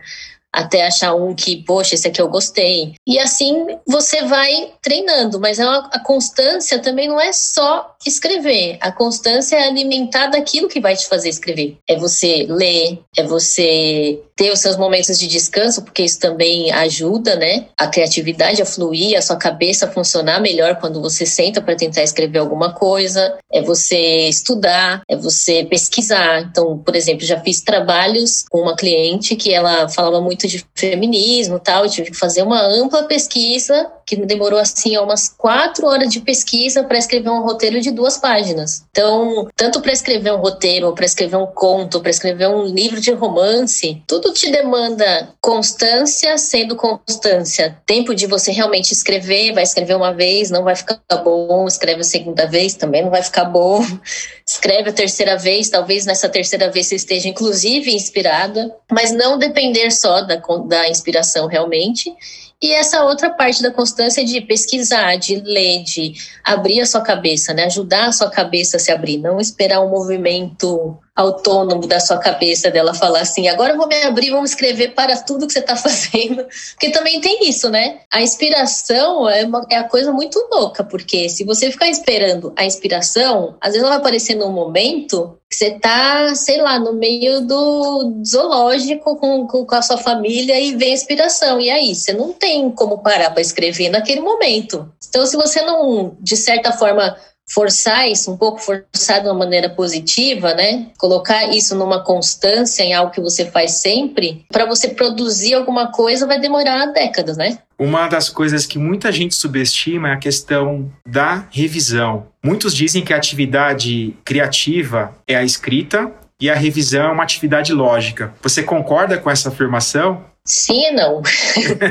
até 0.53 0.85
achar 0.85 1.15
um 1.15 1.33
que, 1.33 1.63
poxa, 1.63 1.95
esse 1.95 2.07
aqui 2.07 2.21
eu 2.21 2.27
gostei. 2.27 2.93
E 3.07 3.17
assim 3.19 3.67
você 3.87 4.23
vai 4.23 4.73
treinando, 4.81 5.39
mas 5.39 5.59
é 5.59 5.63
a 5.63 5.99
constância 5.99 6.79
também 6.79 7.07
não 7.07 7.19
é 7.19 7.31
só 7.31 7.95
escrever. 8.05 8.77
A 8.81 8.91
constância 8.91 9.55
é 9.55 9.67
alimentar 9.67 10.27
daquilo 10.27 10.67
que 10.67 10.81
vai 10.81 10.95
te 10.95 11.07
fazer 11.07 11.29
escrever. 11.29 11.77
É 11.87 11.95
você 11.95 12.45
ler, 12.49 12.99
é 13.15 13.23
você 13.23 14.21
ter 14.41 14.51
os 14.51 14.59
seus 14.59 14.75
momentos 14.75 15.19
de 15.19 15.27
descanso, 15.27 15.83
porque 15.83 16.01
isso 16.01 16.19
também 16.19 16.71
ajuda, 16.71 17.35
né? 17.35 17.67
A 17.77 17.85
criatividade 17.85 18.59
a 18.59 18.65
fluir, 18.65 19.15
a 19.15 19.21
sua 19.21 19.35
cabeça 19.35 19.85
a 19.85 19.91
funcionar 19.91 20.41
melhor 20.41 20.77
quando 20.77 20.99
você 20.99 21.27
senta 21.27 21.61
para 21.61 21.75
tentar 21.75 22.01
escrever 22.01 22.39
alguma 22.39 22.73
coisa. 22.73 23.37
É 23.53 23.61
você 23.61 24.27
estudar, 24.27 25.03
é 25.07 25.15
você 25.15 25.63
pesquisar. 25.63 26.41
Então, 26.41 26.79
por 26.79 26.95
exemplo, 26.95 27.23
já 27.23 27.39
fiz 27.39 27.61
trabalhos 27.61 28.43
com 28.49 28.61
uma 28.61 28.75
cliente 28.75 29.35
que 29.35 29.53
ela 29.53 29.87
falava 29.87 30.19
muito 30.19 30.47
de 30.47 30.65
feminismo, 30.73 31.59
tal, 31.59 31.85
eu 31.85 31.91
tive 31.91 32.09
que 32.09 32.17
fazer 32.17 32.41
uma 32.41 32.63
ampla 32.63 33.03
pesquisa 33.03 33.91
que 34.07 34.15
demorou 34.15 34.59
assim 34.59 34.97
umas 34.97 35.29
quatro 35.29 35.87
horas 35.87 36.09
de 36.09 36.19
pesquisa 36.19 36.83
para 36.83 36.97
escrever 36.97 37.29
um 37.29 37.43
roteiro 37.43 37.79
de 37.79 37.91
duas 37.91 38.17
páginas. 38.17 38.83
Então, 38.89 39.47
tanto 39.55 39.79
para 39.79 39.93
escrever 39.93 40.33
um 40.33 40.41
roteiro, 40.41 40.91
para 40.93 41.05
escrever 41.05 41.37
um 41.37 41.45
conto, 41.45 42.01
para 42.01 42.09
escrever 42.09 42.49
um 42.49 42.65
livro 42.65 42.99
de 42.99 43.11
romance, 43.11 44.01
tudo 44.07 44.30
te 44.31 44.51
demanda 44.51 45.33
constância, 45.41 46.37
sendo 46.37 46.75
constância, 46.75 47.77
tempo 47.85 48.15
de 48.15 48.25
você 48.25 48.51
realmente 48.51 48.91
escrever, 48.91 49.53
vai 49.53 49.63
escrever 49.63 49.95
uma 49.95 50.13
vez, 50.13 50.49
não 50.49 50.63
vai 50.63 50.75
ficar 50.75 50.99
bom, 51.23 51.67
escreve 51.67 52.01
a 52.01 52.03
segunda 52.03 52.45
vez, 52.45 52.73
também 52.73 53.03
não 53.03 53.09
vai 53.09 53.23
ficar 53.23 53.45
bom. 53.45 53.85
Escreve 54.45 54.89
a 54.89 54.93
terceira 54.93 55.37
vez, 55.37 55.69
talvez 55.69 56.05
nessa 56.05 56.27
terceira 56.27 56.69
vez 56.69 56.87
você 56.87 56.95
esteja 56.95 57.29
inclusive 57.29 57.93
inspirada, 57.95 58.75
mas 58.91 59.11
não 59.11 59.37
depender 59.37 59.91
só 59.91 60.21
da, 60.21 60.41
da 60.67 60.89
inspiração 60.89 61.47
realmente 61.47 62.13
e 62.61 62.71
essa 62.73 63.03
outra 63.03 63.31
parte 63.31 63.63
da 63.63 63.71
constância 63.71 64.23
de 64.23 64.39
pesquisar, 64.39 65.15
de 65.15 65.37
ler, 65.37 65.83
de 65.83 66.13
abrir 66.43 66.79
a 66.79 66.85
sua 66.85 67.01
cabeça, 67.01 67.55
né? 67.55 67.63
Ajudar 67.63 68.05
a 68.05 68.11
sua 68.11 68.29
cabeça 68.29 68.77
a 68.77 68.79
se 68.79 68.91
abrir, 68.91 69.17
não 69.17 69.39
esperar 69.39 69.81
um 69.81 69.89
movimento 69.89 70.95
autônomo 71.21 71.87
da 71.87 71.99
sua 71.99 72.17
cabeça 72.17 72.69
dela 72.69 72.93
falar 72.93 73.21
assim, 73.21 73.47
agora 73.47 73.73
eu 73.73 73.77
vou 73.77 73.87
me 73.87 74.03
abrir, 74.03 74.31
vamos 74.31 74.51
escrever 74.51 74.93
para 74.93 75.17
tudo 75.17 75.47
que 75.47 75.53
você 75.53 75.59
está 75.59 75.75
fazendo, 75.77 76.45
porque 76.71 76.89
também 76.91 77.21
tem 77.21 77.47
isso, 77.47 77.69
né? 77.69 77.99
A 78.11 78.21
inspiração 78.21 79.29
é, 79.29 79.45
uma, 79.45 79.65
é 79.69 79.77
a 79.77 79.83
coisa 79.83 80.11
muito 80.11 80.39
louca, 80.51 80.83
porque 80.83 81.29
se 81.29 81.43
você 81.43 81.71
ficar 81.71 81.89
esperando 81.89 82.53
a 82.55 82.65
inspiração, 82.65 83.55
às 83.61 83.73
vezes 83.73 83.81
ela 83.81 83.89
vai 83.89 83.99
aparecer 83.99 84.35
num 84.35 84.51
momento 84.51 85.37
que 85.49 85.57
você 85.57 85.71
tá, 85.71 86.33
sei 86.33 86.61
lá, 86.61 86.79
no 86.79 86.93
meio 86.93 87.41
do 87.41 88.23
zoológico 88.25 89.17
com, 89.17 89.45
com, 89.45 89.65
a 89.75 89.81
sua 89.81 89.97
família 89.97 90.57
e 90.59 90.75
vem 90.75 90.91
a 90.91 90.93
inspiração, 90.93 91.59
e 91.59 91.69
aí 91.69 91.93
você 91.93 92.13
não 92.13 92.31
tem 92.31 92.71
como 92.71 92.99
parar 92.99 93.31
para 93.31 93.41
escrever 93.41 93.89
naquele 93.89 94.21
momento. 94.21 94.89
Então, 95.09 95.25
se 95.25 95.35
você 95.35 95.61
não, 95.61 96.15
de 96.21 96.37
certa 96.37 96.71
forma, 96.71 97.17
forçar 97.53 98.09
isso 98.09 98.31
um 98.31 98.37
pouco, 98.37 98.59
forçar 98.59 99.21
de 99.21 99.27
uma 99.27 99.33
maneira 99.33 99.69
positiva, 99.69 100.53
né? 100.53 100.87
Colocar 100.97 101.45
isso 101.53 101.75
numa 101.75 102.03
constância 102.03 102.83
em 102.83 102.93
algo 102.93 103.11
que 103.11 103.21
você 103.21 103.45
faz 103.45 103.71
sempre, 103.73 104.45
para 104.49 104.65
você 104.65 104.89
produzir 104.89 105.53
alguma 105.53 105.91
coisa 105.91 106.25
vai 106.25 106.39
demorar 106.39 106.85
décadas, 106.87 107.37
né? 107.37 107.59
Uma 107.77 108.07
das 108.07 108.29
coisas 108.29 108.65
que 108.65 108.77
muita 108.77 109.11
gente 109.11 109.35
subestima 109.35 110.09
é 110.09 110.13
a 110.13 110.17
questão 110.17 110.91
da 111.05 111.47
revisão. 111.51 112.27
Muitos 112.43 112.75
dizem 112.75 113.03
que 113.03 113.13
a 113.13 113.17
atividade 113.17 114.15
criativa 114.23 115.15
é 115.27 115.35
a 115.35 115.43
escrita 115.43 116.11
e 116.39 116.49
a 116.49 116.55
revisão 116.55 117.05
é 117.05 117.11
uma 117.11 117.23
atividade 117.23 117.73
lógica. 117.73 118.33
Você 118.41 118.63
concorda 118.63 119.17
com 119.17 119.29
essa 119.29 119.49
afirmação? 119.49 120.23
Sim 120.45 120.87
e 120.87 120.91
não. 120.91 121.21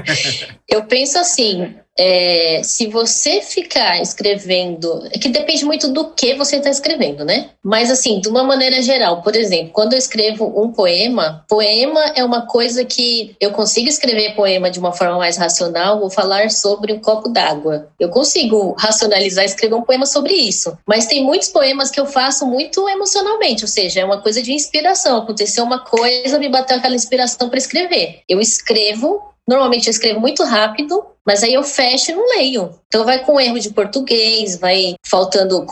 eu 0.68 0.84
penso 0.84 1.18
assim, 1.18 1.74
é, 2.02 2.62
se 2.64 2.86
você 2.86 3.42
ficar 3.42 4.00
escrevendo, 4.00 5.06
é 5.12 5.18
que 5.18 5.28
depende 5.28 5.66
muito 5.66 5.92
do 5.92 6.06
que 6.12 6.32
você 6.32 6.56
está 6.56 6.70
escrevendo, 6.70 7.26
né? 7.26 7.50
Mas 7.62 7.90
assim, 7.90 8.20
de 8.20 8.28
uma 8.30 8.42
maneira 8.42 8.80
geral, 8.80 9.20
por 9.20 9.36
exemplo, 9.36 9.70
quando 9.74 9.92
eu 9.92 9.98
escrevo 9.98 10.50
um 10.56 10.72
poema, 10.72 11.44
poema 11.46 12.00
é 12.16 12.24
uma 12.24 12.46
coisa 12.46 12.86
que 12.86 13.36
eu 13.38 13.50
consigo 13.50 13.86
escrever 13.86 14.34
poema 14.34 14.70
de 14.70 14.78
uma 14.78 14.94
forma 14.94 15.18
mais 15.18 15.36
racional, 15.36 16.00
vou 16.00 16.08
falar 16.08 16.50
sobre 16.50 16.90
um 16.94 17.00
copo 17.00 17.28
d'água. 17.28 17.88
Eu 18.00 18.08
consigo 18.08 18.74
racionalizar, 18.78 19.44
escrever 19.44 19.74
um 19.74 19.82
poema 19.82 20.06
sobre 20.06 20.32
isso. 20.32 20.78
Mas 20.86 21.04
tem 21.04 21.22
muitos 21.22 21.50
poemas 21.50 21.90
que 21.90 22.00
eu 22.00 22.06
faço 22.06 22.46
muito 22.46 22.88
emocionalmente, 22.88 23.62
ou 23.64 23.68
seja, 23.68 24.00
é 24.00 24.04
uma 24.06 24.22
coisa 24.22 24.42
de 24.42 24.54
inspiração. 24.54 25.18
Aconteceu 25.18 25.64
uma 25.64 25.80
coisa, 25.80 26.38
me 26.38 26.48
bateu 26.48 26.78
aquela 26.78 26.94
inspiração 26.94 27.50
para 27.50 27.58
escrever. 27.58 28.22
Eu 28.26 28.40
escrevo 28.40 29.28
Normalmente 29.50 29.88
eu 29.88 29.90
escrevo 29.90 30.20
muito 30.20 30.44
rápido, 30.44 31.04
mas 31.26 31.42
aí 31.42 31.54
eu 31.54 31.62
fecho 31.62 32.10
e 32.10 32.14
não 32.14 32.28
leio. 32.36 32.70
Então 32.86 33.04
vai 33.04 33.24
com 33.24 33.40
erro 33.40 33.58
de 33.58 33.70
português, 33.70 34.56
vai 34.56 34.94
faltando 35.06 35.66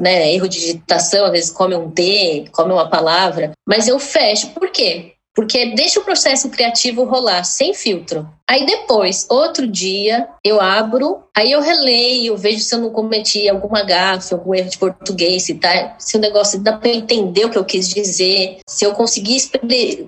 né, 0.00 0.32
erro 0.32 0.48
de 0.48 0.60
digitação, 0.60 1.26
às 1.26 1.32
vezes 1.32 1.50
come 1.50 1.74
um 1.74 1.90
T, 1.90 2.46
come 2.52 2.72
uma 2.72 2.88
palavra, 2.88 3.52
mas 3.66 3.88
eu 3.88 3.98
fecho. 3.98 4.50
Por 4.50 4.70
quê? 4.70 5.12
Porque 5.34 5.74
deixa 5.74 6.00
o 6.00 6.04
processo 6.04 6.50
criativo 6.50 7.04
rolar 7.04 7.44
sem 7.44 7.72
filtro. 7.72 8.28
Aí 8.50 8.66
depois, 8.66 9.28
outro 9.30 9.64
dia, 9.64 10.26
eu 10.44 10.60
abro, 10.60 11.22
aí 11.32 11.52
eu 11.52 11.60
releio, 11.60 12.36
vejo 12.36 12.58
se 12.58 12.74
eu 12.74 12.80
não 12.80 12.90
cometi 12.90 13.48
alguma 13.48 13.84
gafe, 13.84 14.34
algum 14.34 14.52
erro 14.52 14.68
de 14.68 14.76
português, 14.76 15.44
se, 15.44 15.54
tá, 15.54 15.94
se 16.00 16.16
o 16.16 16.20
negócio 16.20 16.58
dá 16.58 16.72
para 16.72 16.90
entender 16.90 17.44
o 17.44 17.50
que 17.50 17.56
eu 17.56 17.64
quis 17.64 17.88
dizer, 17.88 18.58
se 18.66 18.84
eu 18.84 18.92
conseguir 18.92 19.40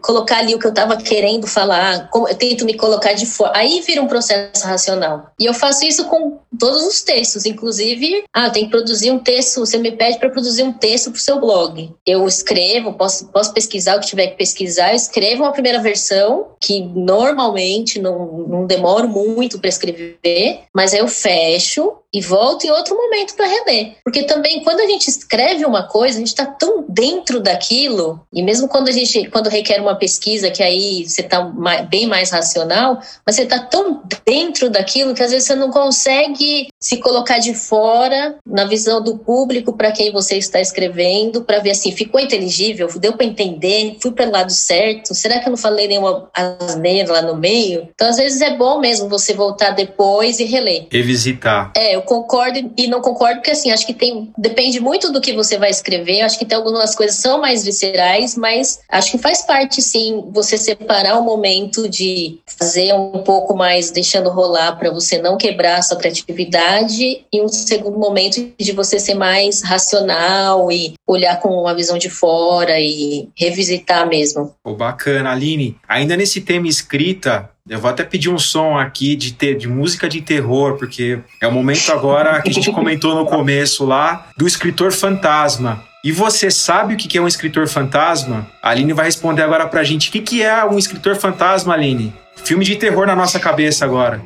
colocar 0.01 0.39
ali 0.39 0.57
o 0.57 0.59
que 0.59 0.67
eu 0.67 0.71
estava 0.71 0.97
querendo 0.97 1.47
falar, 1.47 2.11
eu 2.13 2.35
tento 2.35 2.65
me 2.65 2.75
colocar 2.75 3.13
de 3.13 3.27
fora. 3.27 3.53
Aí 3.55 3.81
vira 3.81 4.03
um 4.03 4.09
processo 4.09 4.67
racional. 4.67 5.31
E 5.39 5.45
eu 5.45 5.55
faço 5.55 5.85
isso 5.85 6.07
com 6.07 6.41
todos 6.59 6.85
os 6.85 7.01
textos, 7.01 7.47
inclusive, 7.47 8.25
ah, 8.35 8.51
tem 8.51 8.65
que 8.65 8.73
produzir 8.73 9.13
um 9.13 9.21
texto, 9.21 9.61
você 9.61 9.79
me 9.79 9.93
pede 9.93 10.19
para 10.19 10.31
produzir 10.31 10.65
um 10.65 10.73
texto 10.73 11.13
para 11.13 11.19
o 11.19 11.21
seu 11.21 11.39
blog. 11.39 11.95
Eu 12.05 12.27
escrevo, 12.27 12.95
posso, 12.95 13.29
posso 13.29 13.55
pesquisar 13.55 13.97
o 13.97 14.01
que 14.01 14.09
tiver 14.09 14.27
que 14.29 14.37
pesquisar, 14.37 14.91
eu 14.91 14.97
escrevo 14.97 15.45
uma 15.45 15.53
primeira 15.53 15.81
versão, 15.81 16.49
que 16.61 16.81
normalmente 16.81 18.01
não 18.01 18.32
não 18.33 18.67
demoro 18.67 19.09
muito 19.09 19.59
para 19.59 19.69
escrever, 19.69 20.61
mas 20.73 20.93
aí 20.93 21.01
eu 21.01 21.09
fecho 21.09 22.02
e 22.13 22.21
volto 22.21 22.65
em 22.65 22.71
outro 22.71 22.97
momento 22.97 23.35
para 23.35 23.47
reler. 23.47 23.97
Porque 24.05 24.25
também 24.25 24.63
quando 24.63 24.81
a 24.81 24.87
gente 24.87 25.09
escreve 25.09 25.65
uma 25.65 25.85
coisa, 25.85 26.17
a 26.17 26.19
gente 26.19 26.29
está 26.29 26.45
tão 26.45 26.85
dentro 26.89 27.41
daquilo, 27.41 28.21
e 28.33 28.43
mesmo 28.43 28.69
quando 28.69 28.89
a 28.89 28.93
gente 28.93 29.29
quando 29.31 29.49
requer 29.49 29.81
uma 29.81 29.95
pesquisa 29.95 30.51
que 30.51 30.63
aí 30.63 31.09
você 31.09 31.23
está 31.23 31.43
bem 31.89 32.07
mais 32.07 32.31
racional, 32.31 33.01
mas 33.25 33.37
você 33.37 33.43
está 33.43 33.59
tão 33.59 34.03
dentro 34.27 34.69
daquilo 34.69 35.15
que 35.15 35.23
às 35.23 35.31
vezes 35.31 35.47
você 35.47 35.55
não 35.55 35.71
consegue 35.71 36.69
se 36.79 36.99
colocar 36.99 37.39
de 37.39 37.55
fora 37.55 38.37
na 38.47 38.65
visão 38.65 39.03
do 39.03 39.19
público 39.19 39.73
para 39.73 39.93
quem 39.93 40.13
você 40.13 40.37
está 40.37 40.61
escrevendo, 40.61 41.43
para 41.43 41.61
ver 41.61 41.71
assim, 41.71 41.93
ficou 41.93 42.21
inteligível, 42.21 42.89
deu 42.99 43.15
para 43.15 43.25
entender, 43.25 43.97
fui 44.01 44.13
para 44.13 44.29
o 44.29 44.31
lado 44.31 44.53
certo, 44.53 45.15
será 45.15 45.39
que 45.39 45.49
eu 45.49 45.51
não 45.51 45.57
falei 45.57 45.89
nenhuma 45.89 46.31
asneira 46.35 47.13
lá 47.13 47.23
no 47.23 47.37
meio? 47.37 47.89
Então 47.95 48.09
às 48.09 48.17
vezes 48.17 48.41
é 48.41 48.57
bom 48.57 48.79
mesmo 48.79 49.09
você 49.09 49.33
voltar 49.33 49.71
depois 49.71 50.39
e 50.41 50.45
reler. 50.45 50.87
Revisitar. 50.91 51.73
É, 51.77 51.97
eu 51.97 52.02
concordo 52.03 52.73
e 52.77 52.87
não 52.87 53.01
concordo 53.01 53.37
porque 53.37 53.51
assim, 53.51 53.71
acho 53.71 53.87
que 53.87 53.95
tem 53.95 54.33
depende 54.37 54.81
muito 54.81 55.13
do 55.13 55.21
que 55.21 55.33
você 55.33 55.59
vai 55.59 55.71
escrever, 55.71 56.23
acho 56.23 56.39
que 56.39 56.45
tem 56.45 56.57
algumas 56.57 56.95
coisas 56.95 57.17
são 57.17 57.41
mais 57.41 57.65
viscerais, 57.65 58.37
mas 58.37 58.81
acho 58.89 59.13
que 59.13 59.19
faz 59.19 59.43
parte 59.43 59.81
sim 59.81 60.25
você 60.33 60.57
separar 60.57 61.19
o 61.19 61.25
momento 61.25 61.89
de 61.89 62.41
fazer 62.47 62.95
um 62.95 63.23
pouco 63.23 63.57
mais 63.57 63.91
deixando 63.91 64.31
rolar 64.31 64.77
para 64.77 64.91
você 64.91 65.19
não 65.19 65.37
quebrar 65.37 65.79
a 65.79 65.83
sua 65.83 65.97
criatividade 65.97 67.25
e 67.33 67.43
um 67.43 67.49
segundo 67.49 67.99
momento 67.99 68.53
de 68.59 68.73
você 68.73 68.99
ser 68.99 69.15
mais 69.15 69.63
racional 69.63 70.71
e 70.71 70.95
olhar 71.07 71.41
com 71.41 71.49
uma 71.49 71.75
visão 71.75 71.99
de 71.99 72.09
fora 72.09 72.79
e 72.79 73.29
revisitar 73.37 74.09
mesmo. 74.09 74.55
Oh, 74.65 74.75
bacana, 74.75 75.31
Aline. 75.33 75.77
Ainda 75.89 76.17
nesse 76.17 76.41
tema 76.41 76.69
escrita, 76.69 77.51
eu 77.69 77.79
vou 77.79 77.89
até 77.89 78.03
pedir 78.03 78.29
um 78.29 78.39
som 78.39 78.77
aqui 78.77 79.15
de, 79.15 79.33
ter, 79.33 79.57
de 79.57 79.69
música 79.69 80.09
de 80.09 80.21
terror, 80.21 80.77
porque 80.77 81.21
é 81.41 81.47
o 81.47 81.53
momento 81.53 81.93
agora 81.93 82.43
que 82.43 82.51
a 82.51 82.53
gente 82.53 82.71
comentou 82.73 83.15
no 83.15 83.25
começo 83.25 83.85
lá 83.85 84.27
do 84.37 84.47
escritor 84.47 84.93
fantasma. 84.93 85.83
E 86.05 86.11
você 86.11 86.51
sabe 86.51 86.95
o 86.95 86.97
que 86.97 87.17
é 87.17 87.21
um 87.21 87.29
escritor 87.29 87.69
fantasma? 87.69 88.49
A 88.61 88.71
Aline 88.71 88.93
vai 88.93 89.05
responder 89.05 89.43
agora 89.43 89.69
pra 89.69 89.85
gente. 89.85 90.09
O 90.09 90.13
que 90.13 90.43
é 90.43 90.65
um 90.65 90.77
escritor 90.77 91.15
fantasma, 91.15 91.75
Aline? 91.75 92.13
Filme 92.35 92.65
de 92.65 92.75
terror 92.75 93.07
na 93.07 93.15
nossa 93.15 93.39
cabeça 93.39 93.85
agora. 93.85 94.21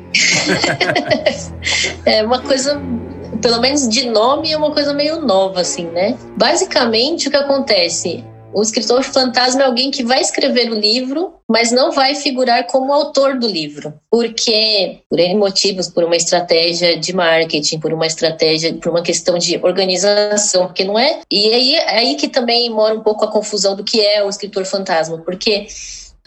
é 2.03 2.23
uma 2.23 2.39
coisa 2.39 2.81
pelo 3.39 3.61
menos 3.61 3.87
de 3.87 4.09
nome, 4.09 4.51
é 4.51 4.57
uma 4.57 4.71
coisa 4.71 4.93
meio 4.93 5.21
nova, 5.21 5.61
assim, 5.61 5.85
né? 5.85 6.17
Basicamente, 6.35 7.27
o 7.27 7.31
que 7.31 7.37
acontece? 7.37 8.23
O 8.53 8.61
escritor 8.61 9.03
fantasma 9.03 9.61
é 9.61 9.65
alguém 9.65 9.91
que 9.91 10.03
vai 10.03 10.21
escrever 10.21 10.71
o 10.71 10.79
livro, 10.79 11.33
mas 11.47 11.71
não 11.71 11.91
vai 11.91 12.15
figurar 12.15 12.65
como 12.65 12.93
autor 12.93 13.37
do 13.37 13.47
livro, 13.47 13.93
porque 14.09 14.99
por 15.09 15.19
N 15.19 15.35
motivos, 15.35 15.87
por 15.87 16.03
uma 16.03 16.15
estratégia 16.15 16.97
de 16.97 17.13
marketing, 17.13 17.79
por 17.79 17.93
uma 17.93 18.07
estratégia, 18.07 18.73
por 18.73 18.89
uma 18.89 19.01
questão 19.01 19.37
de 19.37 19.57
organização, 19.57 20.67
porque 20.67 20.83
não 20.83 20.97
é. 20.97 21.19
E 21.31 21.53
aí, 21.53 21.75
é 21.75 21.99
aí 21.99 22.15
que 22.15 22.27
também 22.27 22.69
mora 22.69 22.95
um 22.95 23.01
pouco 23.01 23.25
a 23.25 23.31
confusão 23.31 23.75
do 23.75 23.83
que 23.83 24.01
é 24.01 24.23
o 24.23 24.29
escritor 24.29 24.65
fantasma, 24.65 25.17
porque 25.19 25.67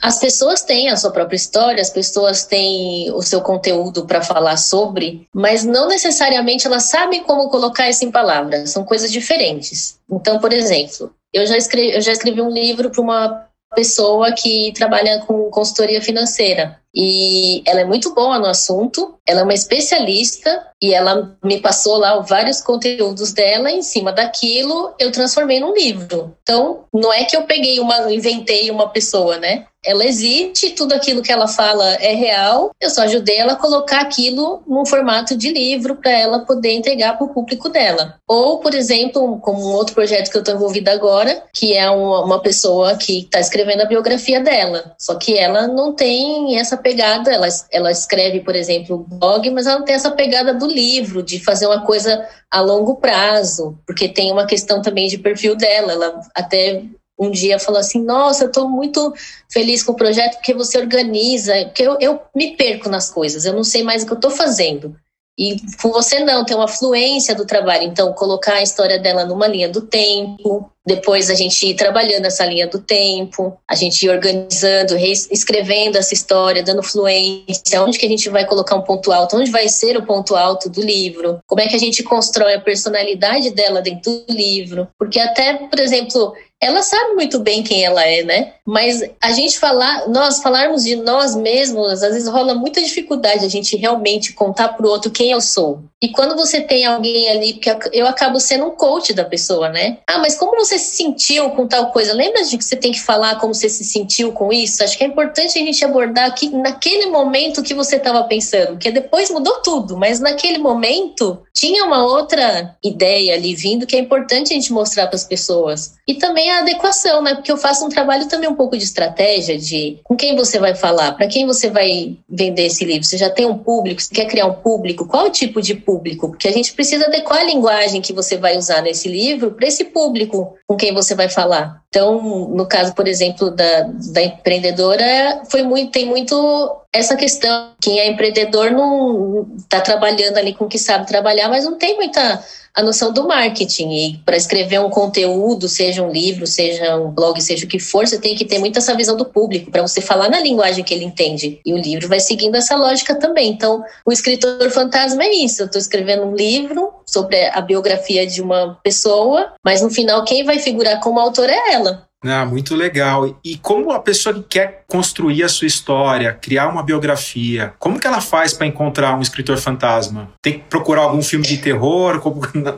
as 0.01 0.19
pessoas 0.19 0.63
têm 0.63 0.89
a 0.89 0.97
sua 0.97 1.11
própria 1.11 1.37
história, 1.37 1.81
as 1.81 1.91
pessoas 1.91 2.45
têm 2.45 3.11
o 3.13 3.23
seu 3.23 3.41
conteúdo 3.41 4.07
para 4.07 4.23
falar 4.23 4.57
sobre, 4.57 5.27
mas 5.35 5.65
não 5.65 5.89
necessariamente 5.89 6.67
elas 6.67 6.85
sabem 6.85 7.23
como 7.23 7.51
colocar 7.51 7.89
isso 7.89 8.05
em 8.05 8.11
palavras. 8.11 8.71
São 8.71 8.85
coisas 8.85 9.13
diferentes. 9.13 9.99
Então, 10.11 10.39
por 10.39 10.53
exemplo, 10.53 11.13
eu 11.33 11.47
já 11.47 11.57
escrevi, 11.57 11.95
eu 11.95 12.01
já 12.01 12.13
escrevi 12.13 12.41
um 12.41 12.51
livro 12.51 12.91
para 12.91 13.01
uma 13.01 13.47
pessoa 13.75 14.33
que 14.33 14.73
trabalha 14.75 15.21
com 15.21 15.51
consultoria 15.51 16.03
financeira. 16.03 16.81
E 16.93 17.63
ela 17.65 17.83
é 17.83 17.85
muito 17.85 18.13
boa 18.15 18.37
no 18.39 18.47
assunto, 18.47 19.15
ela 19.25 19.41
é 19.41 19.45
uma 19.45 19.55
especialista 19.55 20.67
e 20.83 20.93
ela 20.93 21.37
me 21.45 21.61
passou 21.61 21.99
lá 21.99 22.19
vários 22.19 22.61
conteúdos 22.61 23.33
dela. 23.33 23.71
Em 23.71 23.83
cima 23.83 24.13
daquilo, 24.13 24.93
eu 24.99 25.13
transformei 25.13 25.61
num 25.61 25.73
livro. 25.73 26.37
Então, 26.43 26.85
não 26.93 27.13
é 27.13 27.25
que 27.25 27.37
eu 27.37 27.45
peguei 27.45 27.79
uma, 27.79 28.13
inventei 28.13 28.71
uma 28.73 28.89
pessoa, 28.89 29.39
né? 29.39 29.67
Ela 29.85 30.05
existe, 30.05 30.71
tudo 30.71 30.93
aquilo 30.93 31.23
que 31.23 31.33
ela 31.33 31.49
fala 31.49 31.95
é 31.95 32.15
real. 32.15 32.71
Eu 32.81 32.91
só 32.91 33.03
ajudei 33.03 33.39
ela 33.39 33.53
a 33.55 33.57
colocar 33.57 34.01
aquilo 34.01 34.63
num 34.67 34.85
formato 34.85 35.37
de 35.37 35.51
livro 35.51 35.97
para 35.97 36.11
ela 36.11 36.41
poder 36.41 36.73
entregar 36.73 37.17
para 37.17 37.27
o 37.27 37.33
público 37.33 37.69
dela. 37.69 38.17
Ou, 38.29 38.59
por 38.59 38.75
exemplo, 38.75 39.39
como 39.41 39.61
um 39.63 39.73
outro 39.73 39.95
projeto 39.95 40.31
que 40.31 40.37
eu 40.37 40.41
estou 40.41 40.55
envolvida 40.55 40.93
agora, 40.93 41.45
que 41.55 41.75
é 41.75 41.89
uma, 41.91 42.25
uma 42.25 42.41
pessoa 42.41 42.97
que 42.97 43.21
está 43.21 43.41
escrevendo 43.41 43.81
a 43.81 43.87
biografia 43.87 44.41
dela. 44.41 44.95
Só 44.99 45.15
que 45.15 45.37
ela 45.37 45.67
não 45.67 45.95
tem 45.95 46.59
essa 46.59 46.77
pegada, 46.77 47.33
ela, 47.33 47.49
ela 47.73 47.91
escreve, 47.91 48.41
por 48.41 48.55
exemplo, 48.55 49.07
blog, 49.09 49.51
mas 49.51 49.67
ela 49.67 49.79
não 49.79 49.87
tem 49.87 49.95
essa 49.95 50.11
pegada 50.11 50.53
do 50.53 50.67
livro, 50.67 51.23
de 51.23 51.43
fazer 51.43 51.67
uma 51.67 51.85
coisa 51.85 52.29
a 52.51 52.61
longo 52.61 52.97
prazo, 52.97 53.79
porque 53.87 54.09
tem 54.09 54.31
uma 54.31 54.47
questão 54.47 54.83
também 54.83 55.09
de 55.09 55.19
perfil 55.19 55.57
dela. 55.57 55.93
Ela 55.93 56.21
até 56.35 56.83
um 57.21 57.31
dia 57.31 57.59
falou 57.59 57.79
assim: 57.79 58.03
Nossa, 58.03 58.45
eu 58.45 58.49
estou 58.49 58.69
muito 58.69 59.13
feliz 59.49 59.83
com 59.83 59.93
o 59.93 59.97
projeto 59.97 60.37
porque 60.37 60.55
você 60.55 60.79
organiza, 60.79 61.53
porque 61.67 61.83
eu, 61.83 61.99
eu 62.01 62.21
me 62.35 62.57
perco 62.57 62.89
nas 62.89 63.11
coisas, 63.11 63.45
eu 63.45 63.53
não 63.53 63.63
sei 63.63 63.83
mais 63.83 64.03
o 64.03 64.07
que 64.07 64.13
eu 64.13 64.17
estou 64.17 64.31
fazendo. 64.31 64.97
E 65.39 65.57
com 65.81 65.91
você 65.91 66.21
não, 66.21 66.45
tem 66.45 66.57
uma 66.57 66.69
fluência 66.69 67.35
do 67.35 67.47
trabalho. 67.47 67.85
Então, 67.85 68.13
colocar 68.13 68.55
a 68.55 68.63
história 68.63 68.99
dela 68.99 69.25
numa 69.25 69.47
linha 69.47 69.69
do 69.69 69.81
tempo, 69.81 70.71
depois 70.91 71.31
a 71.31 71.35
gente 71.35 71.69
ir 71.69 71.75
trabalhando 71.75 72.27
essa 72.27 72.45
linha 72.45 72.67
do 72.67 72.81
tempo, 72.81 73.57
a 73.69 73.77
gente 73.77 74.05
ir 74.05 74.11
organizando, 74.11 74.97
escrevendo 74.97 75.97
essa 75.97 76.13
história, 76.13 76.65
dando 76.65 76.83
fluência, 76.83 77.81
onde 77.81 77.97
que 77.97 78.07
a 78.07 78.09
gente 78.09 78.29
vai 78.29 78.45
colocar 78.45 78.75
um 78.75 78.83
ponto 78.83 79.13
alto, 79.13 79.37
onde 79.37 79.53
vai 79.53 79.69
ser 79.69 79.97
o 79.97 80.05
ponto 80.05 80.35
alto 80.35 80.69
do 80.69 80.83
livro, 80.83 81.39
como 81.47 81.61
é 81.61 81.69
que 81.69 81.77
a 81.77 81.79
gente 81.79 82.03
constrói 82.03 82.55
a 82.55 82.61
personalidade 82.61 83.51
dela 83.51 83.81
dentro 83.81 84.11
do 84.11 84.35
livro. 84.35 84.89
Porque 84.99 85.21
até, 85.21 85.55
por 85.55 85.79
exemplo, 85.79 86.35
ela 86.61 86.83
sabe 86.83 87.15
muito 87.15 87.39
bem 87.39 87.63
quem 87.63 87.85
ela 87.85 88.05
é, 88.05 88.23
né? 88.23 88.53
Mas 88.67 89.03
a 89.21 89.33
gente 89.33 89.59
falar, 89.59 90.07
nós 90.09 90.43
falarmos 90.43 90.85
de 90.85 90.95
nós 90.95 91.35
mesmos, 91.35 92.03
às 92.03 92.13
vezes 92.13 92.29
rola 92.29 92.55
muita 92.55 92.83
dificuldade 92.83 93.47
a 93.47 93.49
gente 93.49 93.77
realmente 93.77 94.35
contar 94.35 94.69
pro 94.69 94.89
outro 94.89 95.11
quem 95.11 95.31
eu 95.31 95.41
sou. 95.41 95.83
E 96.03 96.09
quando 96.11 96.37
você 96.37 96.61
tem 96.61 96.85
alguém 96.85 97.31
ali, 97.31 97.55
porque 97.55 97.91
eu 97.93 98.07
acabo 98.07 98.39
sendo 98.39 98.67
um 98.67 98.71
coach 98.71 99.15
da 99.15 99.25
pessoa, 99.25 99.71
né? 99.71 99.99
Ah, 100.07 100.19
mas 100.19 100.35
como 100.35 100.57
você 100.57 100.79
se 100.81 100.97
sentiu 100.97 101.51
com 101.51 101.67
tal 101.67 101.93
coisa? 101.93 102.13
Lembra 102.13 102.43
de 102.45 102.59
que 102.59 102.65
você 102.65 102.77
tem 102.77 102.93
que 102.93 103.01
falar 103.01 103.39
como 103.39 103.55
você 103.55 103.69
se 103.69 103.85
sentiu 103.85 104.33
com 104.33 104.53
isso? 104.53 104.83
Acho 104.83 104.97
que 104.97 105.05
é 105.05 105.07
importante 105.07 105.59
a 105.59 105.63
gente 105.63 105.85
abordar 105.85 106.27
aqui 106.27 106.49
naquele 106.49 107.07
momento 107.07 107.63
que 107.63 107.75
você 107.75 107.97
estava 107.97 108.25
pensando, 108.25 108.73
porque 108.73 108.91
depois 108.91 109.31
mudou 109.31 109.61
tudo, 109.63 109.97
mas 109.97 110.19
naquele 110.21 110.59
momento 110.59 111.41
tinha 111.61 111.85
uma 111.85 112.03
outra 112.03 112.75
ideia 112.83 113.35
ali 113.35 113.55
vindo 113.55 113.87
que 113.87 113.95
é 113.95 113.99
importante 113.99 114.51
a 114.51 114.55
gente 114.55 114.73
mostrar 114.73 115.09
para 115.09 115.17
as 115.17 115.25
pessoas. 115.25 115.93
E 116.09 116.15
também 116.15 116.51
a 116.51 116.61
adequação, 116.61 117.21
né? 117.21 117.35
Porque 117.35 117.53
eu 117.53 117.59
faço 117.59 117.85
um 117.85 117.91
trabalho 117.91 118.27
também 118.29 118.49
um 118.49 118.55
pouco 118.55 118.79
de 118.79 118.85
estratégia 118.85 119.59
de 119.59 119.99
com 120.03 120.17
quem 120.17 120.35
você 120.35 120.59
vai 120.59 120.75
falar, 120.75 121.13
para 121.13 121.27
quem 121.27 121.45
você 121.45 121.69
vai 121.69 122.17
vender 122.27 122.65
esse 122.65 122.83
livro. 122.83 123.05
Você 123.05 123.19
já 123.19 123.29
tem 123.29 123.45
um 123.45 123.59
público, 123.59 124.01
você 124.01 124.15
quer 124.15 124.25
criar 124.25 124.47
um 124.47 124.55
público, 124.55 125.07
qual 125.07 125.27
o 125.27 125.31
tipo 125.31 125.61
de 125.61 125.75
público? 125.75 126.31
Porque 126.31 126.49
a 126.49 126.53
gente 126.53 126.73
precisa 126.73 127.05
adequar 127.05 127.41
a 127.41 127.45
linguagem 127.45 128.01
que 128.01 128.15
você 128.15 128.39
vai 128.39 128.57
usar 128.57 128.81
nesse 128.81 129.07
livro 129.07 129.51
para 129.51 129.69
esse 129.69 129.85
público 129.85 130.57
com 130.67 130.77
quem 130.77 130.95
você 130.95 131.15
vai 131.15 131.29
falar. 131.29 131.83
Então, 131.91 132.49
no 132.49 132.67
caso, 132.67 132.95
por 132.95 133.07
exemplo, 133.07 133.51
da, 133.51 133.83
da 134.13 134.23
empreendedora, 134.23 135.43
foi 135.51 135.63
muito, 135.63 135.91
tem 135.91 136.07
muito 136.07 136.81
essa 136.93 137.17
questão. 137.17 137.73
Quem 137.81 137.99
é 138.01 138.09
empreendedor 138.09 138.71
não 138.71 139.49
está 139.57 139.81
trabalhando 139.81 140.39
ali 140.39 140.55
com 140.55 140.65
o 140.65 140.69
que 140.69 140.79
sabe 140.79 141.07
trabalhar, 141.07 141.49
mas 141.49 141.65
não 141.65 141.77
tem 141.77 141.97
muita 141.97 142.43
a 142.75 142.83
noção 142.83 143.13
do 143.13 143.27
marketing. 143.27 143.91
E 143.91 144.19
para 144.25 144.37
escrever 144.37 144.81
um 144.81 144.91
conteúdo, 144.91 145.69
seja 145.69 146.03
um 146.03 146.11
livro, 146.11 146.47
seja 146.47 146.97
um 146.97 147.11
blog, 147.11 147.41
seja 147.41 147.65
o 147.65 147.69
que 147.69 147.79
for, 147.79 148.07
você 148.07 148.19
tem 148.19 148.35
que 148.35 148.45
ter 148.45 148.59
muito 148.59 148.79
essa 148.79 148.95
visão 148.95 149.17
do 149.17 149.25
público, 149.25 149.71
para 149.71 149.83
você 149.83 150.01
falar 150.01 150.29
na 150.29 150.41
linguagem 150.41 150.85
que 150.85 150.95
ele 150.95 151.05
entende. 151.05 151.61
E 151.65 151.73
o 151.73 151.77
livro 151.77 152.09
vai 152.09 152.21
seguindo 152.21 152.55
essa 152.55 152.77
lógica 152.77 153.15
também. 153.15 153.51
Então, 153.51 153.83
o 154.07 154.13
escritor 154.13 154.71
fantasma 154.71 155.25
é 155.25 155.35
isso. 155.35 155.63
Eu 155.63 155.67
estou 155.67 155.81
escrevendo 155.81 156.25
um 156.25 156.35
livro 156.35 156.93
sobre 157.05 157.45
a 157.47 157.61
biografia 157.61 158.27
de 158.27 158.41
uma 158.41 158.79
pessoa, 158.83 159.53
mas 159.65 159.83
no 159.83 159.91
final 159.91 160.25
quem 160.25 160.45
vai 160.45 160.59
figurar 160.59 161.01
como 161.01 161.19
autor 161.19 161.51
é 161.51 161.73
ela. 161.73 162.10
Ah, 162.25 162.45
muito 162.45 162.75
legal. 162.75 163.39
E 163.43 163.57
como 163.57 163.91
a 163.93 163.99
pessoa 163.99 164.35
que 164.35 164.43
quer 164.43 164.85
construir 164.87 165.43
a 165.43 165.49
sua 165.49 165.67
história, 165.67 166.35
criar 166.35 166.69
uma 166.69 166.83
biografia, 166.83 167.73
como 167.79 167.99
que 167.99 168.07
ela 168.07 168.21
faz 168.21 168.53
para 168.53 168.67
encontrar 168.67 169.17
um 169.17 169.23
escritor 169.23 169.57
fantasma? 169.57 170.31
Tem 170.43 170.55
que 170.55 170.65
procurar 170.69 171.03
algum 171.03 171.23
filme 171.23 171.47
de 171.47 171.57
terror? 171.59 172.21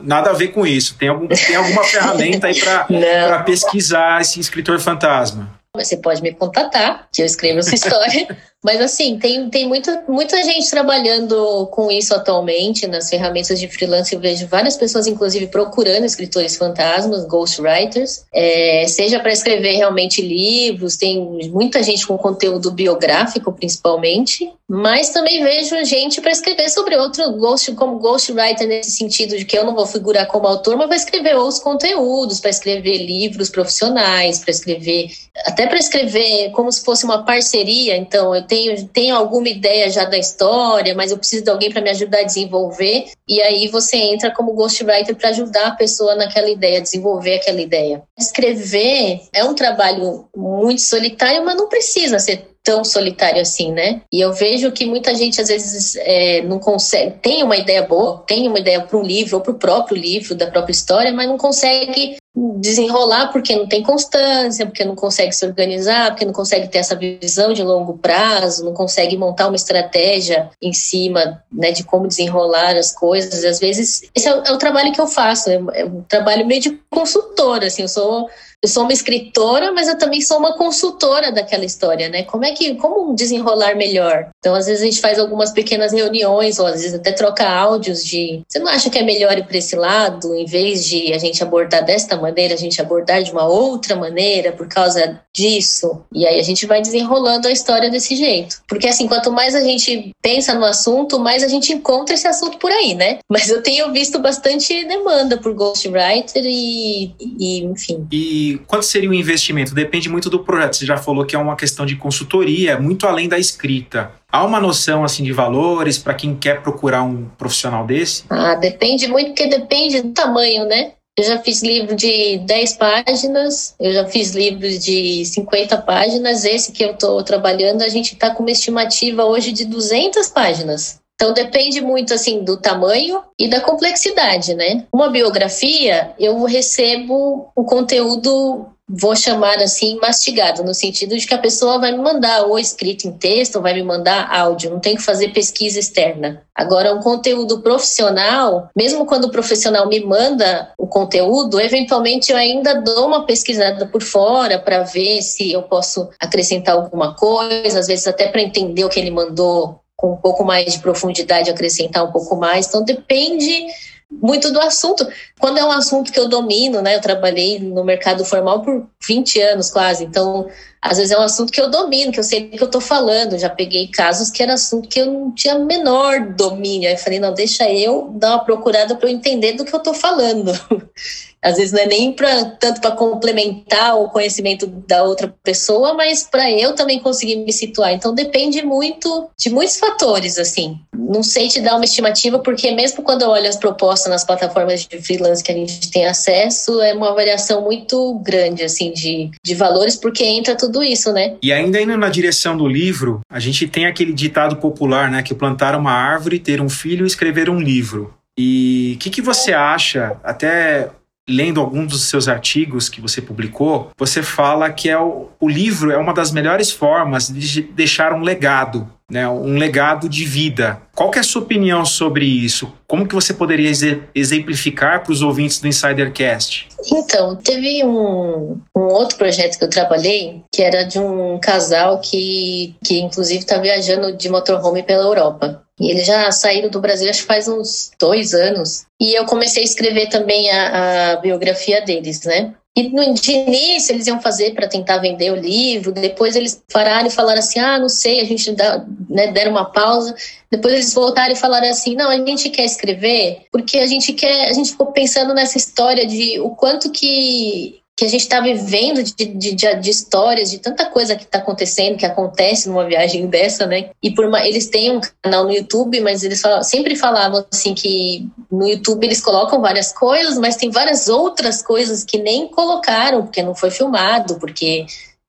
Nada 0.01 0.29
a 0.29 0.33
ver 0.33 0.49
com 0.49 0.65
isso. 0.65 0.95
Tem, 0.97 1.09
algum, 1.09 1.27
tem 1.27 1.55
alguma 1.55 1.83
ferramenta 1.85 2.47
aí 2.47 2.59
para 2.59 3.43
pesquisar 3.43 4.21
esse 4.21 4.39
escritor 4.39 4.79
fantasma? 4.79 5.59
Você 5.75 5.97
pode 5.97 6.21
me 6.21 6.31
contatar, 6.31 7.07
que 7.11 7.21
eu 7.21 7.25
escrevo 7.25 7.59
essa 7.59 7.73
história. 7.73 8.37
Mas 8.63 8.79
assim, 8.79 9.19
tem, 9.19 9.49
tem 9.49 9.67
muita, 9.67 10.03
muita 10.07 10.41
gente 10.41 10.69
trabalhando 10.69 11.67
com 11.67 11.91
isso 11.91 12.13
atualmente 12.13 12.87
nas 12.87 13.09
ferramentas 13.09 13.59
de 13.59 13.67
freelance. 13.67 14.15
Eu 14.15 14.21
vejo 14.21 14.47
várias 14.47 14.77
pessoas, 14.77 15.05
inclusive, 15.05 15.47
procurando 15.47 16.05
escritores 16.05 16.55
fantasmas, 16.55 17.25
ghostwriters, 17.25 18.25
é, 18.33 18.85
seja 18.87 19.19
para 19.19 19.33
escrever 19.33 19.73
realmente 19.73 20.21
livros, 20.21 20.95
tem 20.95 21.19
muita 21.51 21.83
gente 21.83 22.07
com 22.07 22.17
conteúdo 22.17 22.71
biográfico, 22.71 23.51
principalmente, 23.51 24.49
mas 24.69 25.09
também 25.09 25.43
vejo 25.43 25.83
gente 25.83 26.21
para 26.21 26.31
escrever 26.31 26.69
sobre 26.69 26.95
outro 26.95 27.31
ghost, 27.33 27.73
como 27.73 27.99
ghostwriter, 27.99 28.67
nesse 28.67 28.91
sentido 28.91 29.37
de 29.37 29.43
que 29.43 29.57
eu 29.57 29.65
não 29.65 29.75
vou 29.75 29.85
figurar 29.85 30.25
como 30.27 30.47
autor, 30.47 30.77
mas 30.77 30.87
vou 30.87 30.95
escrever 30.95 31.35
outros 31.35 31.59
conteúdos, 31.59 32.39
para 32.39 32.49
escrever 32.49 32.97
livros 32.97 33.49
profissionais, 33.49 34.39
para 34.39 34.51
escrever, 34.51 35.11
até 35.45 35.67
para 35.67 35.77
escrever 35.77 36.51
como 36.51 36.71
se 36.71 36.83
fosse 36.83 37.03
uma 37.03 37.23
parceria. 37.23 37.97
Então, 37.97 38.33
eu 38.33 38.43
tenho, 38.53 38.87
tenho 38.89 39.15
alguma 39.15 39.49
ideia 39.49 39.89
já 39.89 40.05
da 40.05 40.17
história, 40.17 40.93
mas 40.93 41.09
eu 41.09 41.17
preciso 41.17 41.43
de 41.43 41.49
alguém 41.49 41.71
para 41.71 41.81
me 41.81 41.89
ajudar 41.89 42.19
a 42.19 42.23
desenvolver. 42.23 43.05
E 43.27 43.41
aí 43.41 43.67
você 43.67 43.97
entra 43.97 44.29
como 44.29 44.53
ghostwriter 44.53 45.15
para 45.15 45.29
ajudar 45.29 45.67
a 45.69 45.75
pessoa 45.75 46.13
naquela 46.13 46.49
ideia, 46.49 46.79
desenvolver 46.79 47.35
aquela 47.35 47.59
ideia. 47.59 48.03
Escrever 48.17 49.21
é 49.33 49.43
um 49.43 49.55
trabalho 49.55 50.27
muito 50.35 50.81
solitário, 50.81 51.43
mas 51.43 51.55
não 51.55 51.67
precisa 51.67 52.19
ser 52.19 52.47
tão 52.63 52.85
solitário 52.85 53.41
assim, 53.41 53.71
né? 53.71 54.01
E 54.11 54.21
eu 54.21 54.31
vejo 54.31 54.71
que 54.71 54.85
muita 54.85 55.15
gente 55.15 55.41
às 55.41 55.49
vezes 55.49 55.95
é, 55.97 56.41
não 56.43 56.59
consegue, 56.59 57.17
tem 57.21 57.43
uma 57.43 57.57
ideia 57.57 57.81
boa, 57.81 58.23
tem 58.25 58.47
uma 58.47 58.59
ideia 58.59 58.81
para 58.81 58.97
um 58.97 59.03
livro 59.03 59.37
ou 59.37 59.41
para 59.41 59.51
o 59.51 59.59
próprio 59.59 59.97
livro 59.97 60.35
da 60.35 60.47
própria 60.47 60.71
história, 60.71 61.11
mas 61.11 61.27
não 61.27 61.37
consegue 61.37 62.15
desenrolar 62.35 63.31
porque 63.31 63.55
não 63.55 63.67
tem 63.67 63.83
constância, 63.83 64.65
porque 64.65 64.83
não 64.83 64.95
consegue 64.95 65.31
se 65.33 65.45
organizar, 65.45 66.09
porque 66.09 66.25
não 66.25 66.33
consegue 66.33 66.67
ter 66.67 66.79
essa 66.79 66.95
visão 66.95 67.53
de 67.53 67.61
longo 67.61 67.97
prazo, 67.99 68.65
não 68.65 68.73
consegue 68.73 69.15
montar 69.15 69.47
uma 69.47 69.55
estratégia 69.55 70.49
em 70.59 70.73
cima 70.73 71.43
né, 71.51 71.71
de 71.71 71.83
como 71.83 72.07
desenrolar 72.07 72.75
as 72.75 72.91
coisas. 72.91 73.43
Às 73.45 73.59
vezes, 73.59 74.09
esse 74.15 74.27
é 74.27 74.35
o, 74.35 74.43
é 74.45 74.51
o 74.51 74.57
trabalho 74.57 74.91
que 74.91 74.99
eu 74.99 75.07
faço, 75.07 75.49
é, 75.49 75.61
é 75.73 75.85
um 75.85 76.01
trabalho 76.01 76.45
meio 76.45 76.61
de 76.61 76.79
consultora, 76.89 77.67
assim, 77.67 77.83
eu 77.83 77.87
sou 77.87 78.27
eu 78.63 78.69
sou 78.69 78.83
uma 78.83 78.93
escritora, 78.93 79.73
mas 79.73 79.89
eu 79.89 79.97
também 79.97 80.21
sou 80.21 80.37
uma 80.37 80.55
consultora 80.55 81.33
daquela 81.33 81.65
história, 81.65 82.07
né? 82.07 82.23
Como 82.23 82.45
é 82.45 82.53
que, 82.53 82.75
como 82.75 83.13
desenrolar 83.13 83.75
melhor? 83.75 84.29
Então, 84.39 84.55
às 84.55 84.67
vezes 84.67 84.81
a 84.81 84.85
gente 84.85 85.01
faz 85.01 85.19
algumas 85.19 85.51
pequenas 85.51 85.91
reuniões, 85.91 86.59
ou 86.59 86.65
às 86.65 86.75
vezes 86.81 86.93
até 86.93 87.11
troca 87.11 87.45
áudios 87.45 88.05
de, 88.05 88.41
você 88.47 88.59
não 88.59 88.69
acha 88.69 88.89
que 88.89 88.97
é 88.97 89.03
melhor 89.03 89.37
ir 89.37 89.45
para 89.45 89.57
esse 89.57 89.75
lado, 89.75 90.33
em 90.33 90.45
vez 90.45 90.85
de 90.85 91.11
a 91.11 91.17
gente 91.17 91.43
abordar 91.43 91.83
desta 91.83 92.15
maneira, 92.15 92.53
a 92.53 92.57
gente 92.57 92.81
abordar 92.81 93.21
de 93.21 93.33
uma 93.33 93.45
outra 93.45 93.97
maneira 93.97 94.53
por 94.53 94.69
causa 94.69 95.19
disso? 95.35 96.01
E 96.13 96.25
aí 96.25 96.39
a 96.39 96.43
gente 96.43 96.65
vai 96.65 96.81
desenrolando 96.81 97.49
a 97.49 97.51
história 97.51 97.89
desse 97.89 98.15
jeito. 98.15 98.61
Porque 98.65 98.87
assim, 98.87 99.09
quanto 99.09 99.29
mais 99.29 99.55
a 99.55 99.61
gente 99.61 100.11
pensa 100.21 100.53
no 100.53 100.63
assunto, 100.63 101.19
mais 101.19 101.43
a 101.43 101.49
gente 101.49 101.73
encontra 101.73 102.15
esse 102.15 102.27
assunto 102.27 102.57
por 102.59 102.71
aí, 102.71 102.95
né? 102.95 103.19
Mas 103.29 103.49
eu 103.49 103.61
tenho 103.61 103.91
visto 103.91 104.19
bastante 104.19 104.85
demanda 104.85 105.37
por 105.37 105.53
ghostwriter 105.53 106.43
e, 106.45 107.13
e 107.19 107.59
enfim. 107.63 108.07
E 108.09 108.52
quanto 108.57 108.85
seria 108.85 109.09
o 109.09 109.13
investimento? 109.13 109.73
Depende 109.73 110.09
muito 110.09 110.29
do 110.29 110.39
projeto. 110.39 110.75
Você 110.75 110.85
já 110.85 110.97
falou 110.97 111.25
que 111.25 111.35
é 111.35 111.39
uma 111.39 111.55
questão 111.55 111.85
de 111.85 111.95
consultoria, 111.95 112.79
muito 112.79 113.07
além 113.07 113.27
da 113.27 113.37
escrita. 113.37 114.11
Há 114.31 114.43
uma 114.43 114.59
noção 114.59 115.03
assim 115.03 115.23
de 115.23 115.31
valores 115.31 115.97
para 115.97 116.13
quem 116.13 116.35
quer 116.35 116.61
procurar 116.61 117.03
um 117.03 117.25
profissional 117.37 117.85
desse? 117.85 118.23
Ah, 118.29 118.55
depende 118.55 119.07
muito, 119.07 119.27
porque 119.27 119.47
depende 119.47 120.01
do 120.01 120.11
tamanho, 120.11 120.65
né? 120.65 120.93
Eu 121.15 121.23
já 121.23 121.37
fiz 121.37 121.61
livro 121.61 121.95
de 121.95 122.39
10 122.39 122.73
páginas, 122.73 123.75
eu 123.79 123.93
já 123.93 124.05
fiz 124.07 124.33
livros 124.33 124.83
de 124.83 125.23
50 125.23 125.77
páginas. 125.83 126.43
Esse 126.43 126.71
que 126.71 126.83
eu 126.83 126.93
estou 126.93 127.23
trabalhando, 127.23 127.83
a 127.83 127.87
gente 127.87 128.13
está 128.13 128.31
com 128.31 128.41
uma 128.41 128.51
estimativa 128.51 129.23
hoje 129.23 129.51
de 129.51 129.65
200 129.65 130.27
páginas. 130.29 131.02
Então 131.15 131.33
depende 131.33 131.79
muito 131.79 132.13
assim 132.13 132.43
do 132.43 132.57
tamanho 132.57 133.21
e 133.39 133.47
da 133.47 133.61
complexidade, 133.61 134.53
né? 134.53 134.85
Uma 134.91 135.09
biografia, 135.09 136.13
eu 136.19 136.43
recebo 136.43 137.49
o 137.55 137.63
conteúdo 137.63 138.67
vou 138.87 139.15
chamar 139.15 139.57
assim 139.59 139.97
mastigado, 139.99 140.63
no 140.63 140.73
sentido 140.73 141.17
de 141.17 141.25
que 141.25 141.33
a 141.33 141.37
pessoa 141.37 141.79
vai 141.79 141.91
me 141.91 141.99
mandar 141.99 142.45
ou 142.45 142.59
escrito 142.59 143.07
em 143.07 143.13
texto, 143.13 143.55
ou 143.55 143.61
vai 143.61 143.73
me 143.73 143.83
mandar 143.83 144.29
áudio, 144.29 144.69
não 144.69 144.79
tem 144.79 144.95
que 144.95 145.01
fazer 145.01 145.29
pesquisa 145.29 145.79
externa. 145.79 146.43
Agora, 146.53 146.93
um 146.93 146.99
conteúdo 146.99 147.61
profissional, 147.61 148.69
mesmo 148.75 149.05
quando 149.05 149.25
o 149.25 149.31
profissional 149.31 149.87
me 149.87 149.99
manda 150.01 150.71
o 150.77 150.85
conteúdo, 150.85 151.59
eventualmente 151.59 152.31
eu 152.31 152.37
ainda 152.37 152.81
dou 152.81 153.07
uma 153.07 153.25
pesquisada 153.25 153.87
por 153.87 154.03
fora 154.03 154.59
para 154.59 154.83
ver 154.83 155.21
se 155.21 155.51
eu 155.51 155.63
posso 155.63 156.09
acrescentar 156.19 156.75
alguma 156.75 157.15
coisa, 157.15 157.79
às 157.79 157.87
vezes 157.87 158.05
até 158.05 158.27
para 158.27 158.41
entender 158.41 158.83
o 158.83 158.89
que 158.89 158.99
ele 158.99 159.11
mandou 159.11 159.79
com 160.03 160.11
um 160.11 160.17
pouco 160.17 160.43
mais 160.43 160.73
de 160.73 160.79
profundidade, 160.79 161.49
acrescentar 161.49 162.03
um 162.03 162.11
pouco 162.11 162.35
mais. 162.35 162.67
Então, 162.67 162.83
depende 162.83 163.67
muito 164.11 164.51
do 164.51 164.59
assunto. 164.59 165.07
Quando 165.39 165.59
é 165.59 165.63
um 165.63 165.71
assunto 165.71 166.11
que 166.11 166.19
eu 166.19 166.27
domino, 166.27 166.81
né? 166.81 166.97
Eu 166.97 166.99
trabalhei 166.99 167.57
no 167.57 167.85
mercado 167.85 168.25
formal 168.25 168.61
por 168.61 168.85
20 169.07 169.39
anos 169.39 169.71
quase, 169.71 170.03
então 170.03 170.49
às 170.81 170.97
vezes 170.97 171.13
é 171.13 171.17
um 171.17 171.21
assunto 171.21 171.53
que 171.53 171.61
eu 171.61 171.71
domino, 171.71 172.11
que 172.11 172.19
eu 172.19 172.23
sei 172.23 172.49
do 172.49 172.57
que 172.57 172.61
eu 172.61 172.65
estou 172.65 172.81
falando. 172.81 173.39
Já 173.39 173.49
peguei 173.49 173.87
casos 173.87 174.29
que 174.29 174.43
era 174.43 174.55
assunto 174.55 174.89
que 174.89 174.99
eu 174.99 175.05
não 175.05 175.31
tinha 175.33 175.57
menor 175.57 176.33
domínio. 176.33 176.89
Aí 176.89 176.97
falei, 176.97 177.19
não, 177.19 177.33
deixa 177.33 177.71
eu 177.71 178.09
dar 178.15 178.31
uma 178.31 178.43
procurada 178.43 178.95
para 178.95 179.09
eu 179.09 179.13
entender 179.13 179.53
do 179.53 179.63
que 179.63 179.73
eu 179.73 179.77
estou 179.77 179.93
falando. 179.93 180.51
às 181.43 181.57
vezes 181.57 181.71
não 181.71 181.81
é 181.81 181.85
nem 181.85 182.13
pra, 182.13 182.45
tanto 182.45 182.79
para 182.79 182.91
complementar 182.91 183.97
o 183.99 184.09
conhecimento 184.09 184.65
da 184.65 185.03
outra 185.03 185.33
pessoa, 185.43 185.93
mas 185.93 186.23
para 186.23 186.49
eu 186.49 186.73
também 186.73 186.99
conseguir 186.99 187.35
me 187.37 187.51
situar. 187.51 187.91
Então 187.91 188.15
depende 188.15 188.63
muito 188.63 189.29
de 189.37 189.49
muitos 189.49 189.77
fatores, 189.77 190.37
assim. 190.37 190.79
Não 190.95 191.21
sei 191.21 191.49
te 191.49 191.59
dar 191.59 191.75
uma 191.75 191.85
estimativa, 191.85 192.39
porque 192.39 192.71
mesmo 192.71 193.03
quando 193.03 193.23
eu 193.23 193.29
olho 193.29 193.47
as 193.47 193.57
propostas 193.57 194.09
nas 194.09 194.23
plataformas 194.23 194.85
de 194.85 195.01
freelance 195.01 195.43
que 195.43 195.51
a 195.51 195.55
gente 195.55 195.91
tem 195.91 196.05
acesso, 196.05 196.81
é 196.81 196.93
uma 196.93 197.13
variação 197.13 197.61
muito 197.61 198.19
grande, 198.19 198.63
assim, 198.63 198.91
de, 198.93 199.29
de 199.43 199.55
valores, 199.55 199.95
porque 199.95 200.23
entra 200.23 200.55
tudo 200.55 200.83
isso, 200.83 201.11
né? 201.11 201.35
E 201.41 201.51
ainda 201.51 201.81
indo 201.81 201.97
na 201.97 202.09
direção 202.09 202.55
do 202.55 202.67
livro, 202.67 203.21
a 203.29 203.39
gente 203.39 203.67
tem 203.67 203.85
aquele 203.85 204.13
ditado 204.13 204.55
popular, 204.57 205.11
né, 205.11 205.21
que 205.21 205.33
plantar 205.33 205.75
uma 205.75 205.91
árvore, 205.91 206.39
ter 206.39 206.61
um 206.61 206.69
filho 206.69 207.05
e 207.05 207.07
escrever 207.07 207.49
um 207.49 207.59
livro. 207.59 208.13
E 208.37 208.93
o 208.95 208.99
que, 208.99 209.09
que 209.09 209.21
você 209.21 209.53
acha, 209.53 210.17
até 210.23 210.89
lendo 211.27 211.59
alguns 211.59 211.87
dos 211.87 212.03
seus 212.03 212.27
artigos 212.27 212.89
que 212.89 213.01
você 213.01 213.21
publicou, 213.21 213.91
você 213.97 214.21
fala 214.21 214.71
que 214.71 214.89
é 214.89 214.99
o, 214.99 215.29
o 215.39 215.47
livro 215.47 215.91
é 215.91 215.97
uma 215.97 216.13
das 216.13 216.31
melhores 216.31 216.71
formas 216.71 217.27
de 217.29 217.61
deixar 217.61 218.13
um 218.13 218.21
legado, 218.21 218.91
né, 219.09 219.27
um 219.27 219.57
legado 219.57 220.09
de 220.09 220.25
vida. 220.25 220.81
Qual 220.95 221.11
é 221.15 221.19
a 221.19 221.23
sua 221.23 221.41
opinião 221.41 221.85
sobre 221.85 222.25
isso? 222.25 222.73
Como 222.87 223.07
que 223.07 223.15
você 223.15 223.33
poderia 223.33 223.71
exemplificar 224.13 225.03
para 225.03 225.13
os 225.13 225.21
ouvintes 225.21 225.59
do 225.59 225.67
Insidercast? 225.67 226.67
Então, 226.91 227.35
teve 227.35 227.83
um, 227.85 228.59
um 228.75 228.81
outro 228.81 229.17
projeto 229.17 229.57
que 229.57 229.63
eu 229.63 229.69
trabalhei, 229.69 230.43
que 230.53 230.61
era 230.61 230.83
de 230.83 230.99
um 230.99 231.39
casal 231.39 231.99
que, 231.99 232.75
que 232.83 232.99
inclusive 232.99 233.39
está 233.39 233.57
viajando 233.57 234.15
de 234.15 234.29
motorhome 234.29 234.83
pela 234.83 235.03
Europa. 235.03 235.63
E 235.79 235.89
eles 235.89 236.05
já 236.05 236.31
saíram 236.31 236.69
do 236.69 236.79
Brasil, 236.79 237.09
acho 237.09 237.21
que 237.21 237.27
faz 237.27 237.47
uns 237.47 237.91
dois 237.99 238.33
anos. 238.33 238.85
E 239.01 239.17
eu 239.17 239.25
comecei 239.25 239.63
a 239.63 239.65
escrever 239.65 240.07
também 240.07 240.49
a, 240.51 241.13
a 241.13 241.15
biografia 241.17 241.81
deles, 241.81 242.23
né? 242.23 242.53
E 242.75 242.89
no, 242.89 243.13
de 243.13 243.31
início 243.31 243.93
eles 243.93 244.07
iam 244.07 244.19
fazer 244.19 244.55
para 244.55 244.67
tentar 244.67 244.97
vender 244.97 245.31
o 245.31 245.35
livro, 245.35 245.91
depois 245.91 246.35
eles 246.35 246.63
pararam 246.71 247.05
e 247.05 247.11
falaram 247.11 247.39
assim: 247.39 247.59
ah, 247.59 247.77
não 247.77 247.89
sei, 247.89 248.19
a 248.19 248.23
gente 248.23 248.51
dá, 248.51 248.83
né, 249.07 249.31
deram 249.31 249.51
uma 249.51 249.65
pausa. 249.65 250.15
Depois 250.49 250.73
eles 250.73 250.93
voltaram 250.93 251.33
e 251.33 251.37
falaram 251.37 251.69
assim: 251.69 251.95
não, 251.95 252.09
a 252.09 252.17
gente 252.17 252.49
quer 252.49 252.65
escrever 252.65 253.45
porque 253.51 253.77
a 253.77 253.85
gente 253.85 254.13
quer, 254.13 254.49
a 254.49 254.53
gente 254.53 254.71
ficou 254.71 254.87
pensando 254.87 255.35
nessa 255.35 255.57
história 255.57 256.05
de 256.07 256.39
o 256.39 256.49
quanto 256.51 256.91
que 256.91 257.79
que 258.03 258.07
a 258.07 258.09
gente 258.09 258.21
está 258.21 258.41
vivendo 258.41 259.01
de, 259.01 259.13
de, 259.13 259.53
de, 259.53 259.75
de, 259.75 259.89
histórias, 259.89 260.51
de 260.51 260.57
tanta 260.57 260.85
coisa 260.87 261.15
que 261.15 261.23
está 261.23 261.37
acontecendo, 261.37 261.97
que 261.97 262.05
acontece 262.05 262.67
numa 262.67 262.85
viagem 262.85 263.27
dessa, 263.31 263.65
né? 263.65 263.91
E 264.03 264.11
por 264.11 264.25
uma, 264.25 264.45
eles 264.45 264.67
têm 264.67 264.91
um 264.91 265.01
canal 265.21 265.45
no 265.45 265.53
YouTube, 265.53 266.01
mas 266.01 266.21
eles 266.21 266.43
sempre 266.63 266.97
falavam 266.97 267.45
assim 267.51 267.73
que 267.73 268.27
no 268.51 268.67
YouTube 268.67 269.05
eles 269.05 269.21
colocam 269.21 269.61
várias 269.61 269.93
coisas, 269.93 270.37
mas 270.37 270.57
tem 270.57 270.69
várias 270.69 271.07
outras 271.07 271.61
coisas 271.61 272.03
que 272.03 272.17
nem 272.17 272.49
colocaram, 272.49 273.23
porque 273.23 273.41
não 273.41 273.55
foi 273.55 273.71
filmado, 273.71 274.37
porque 274.37 274.85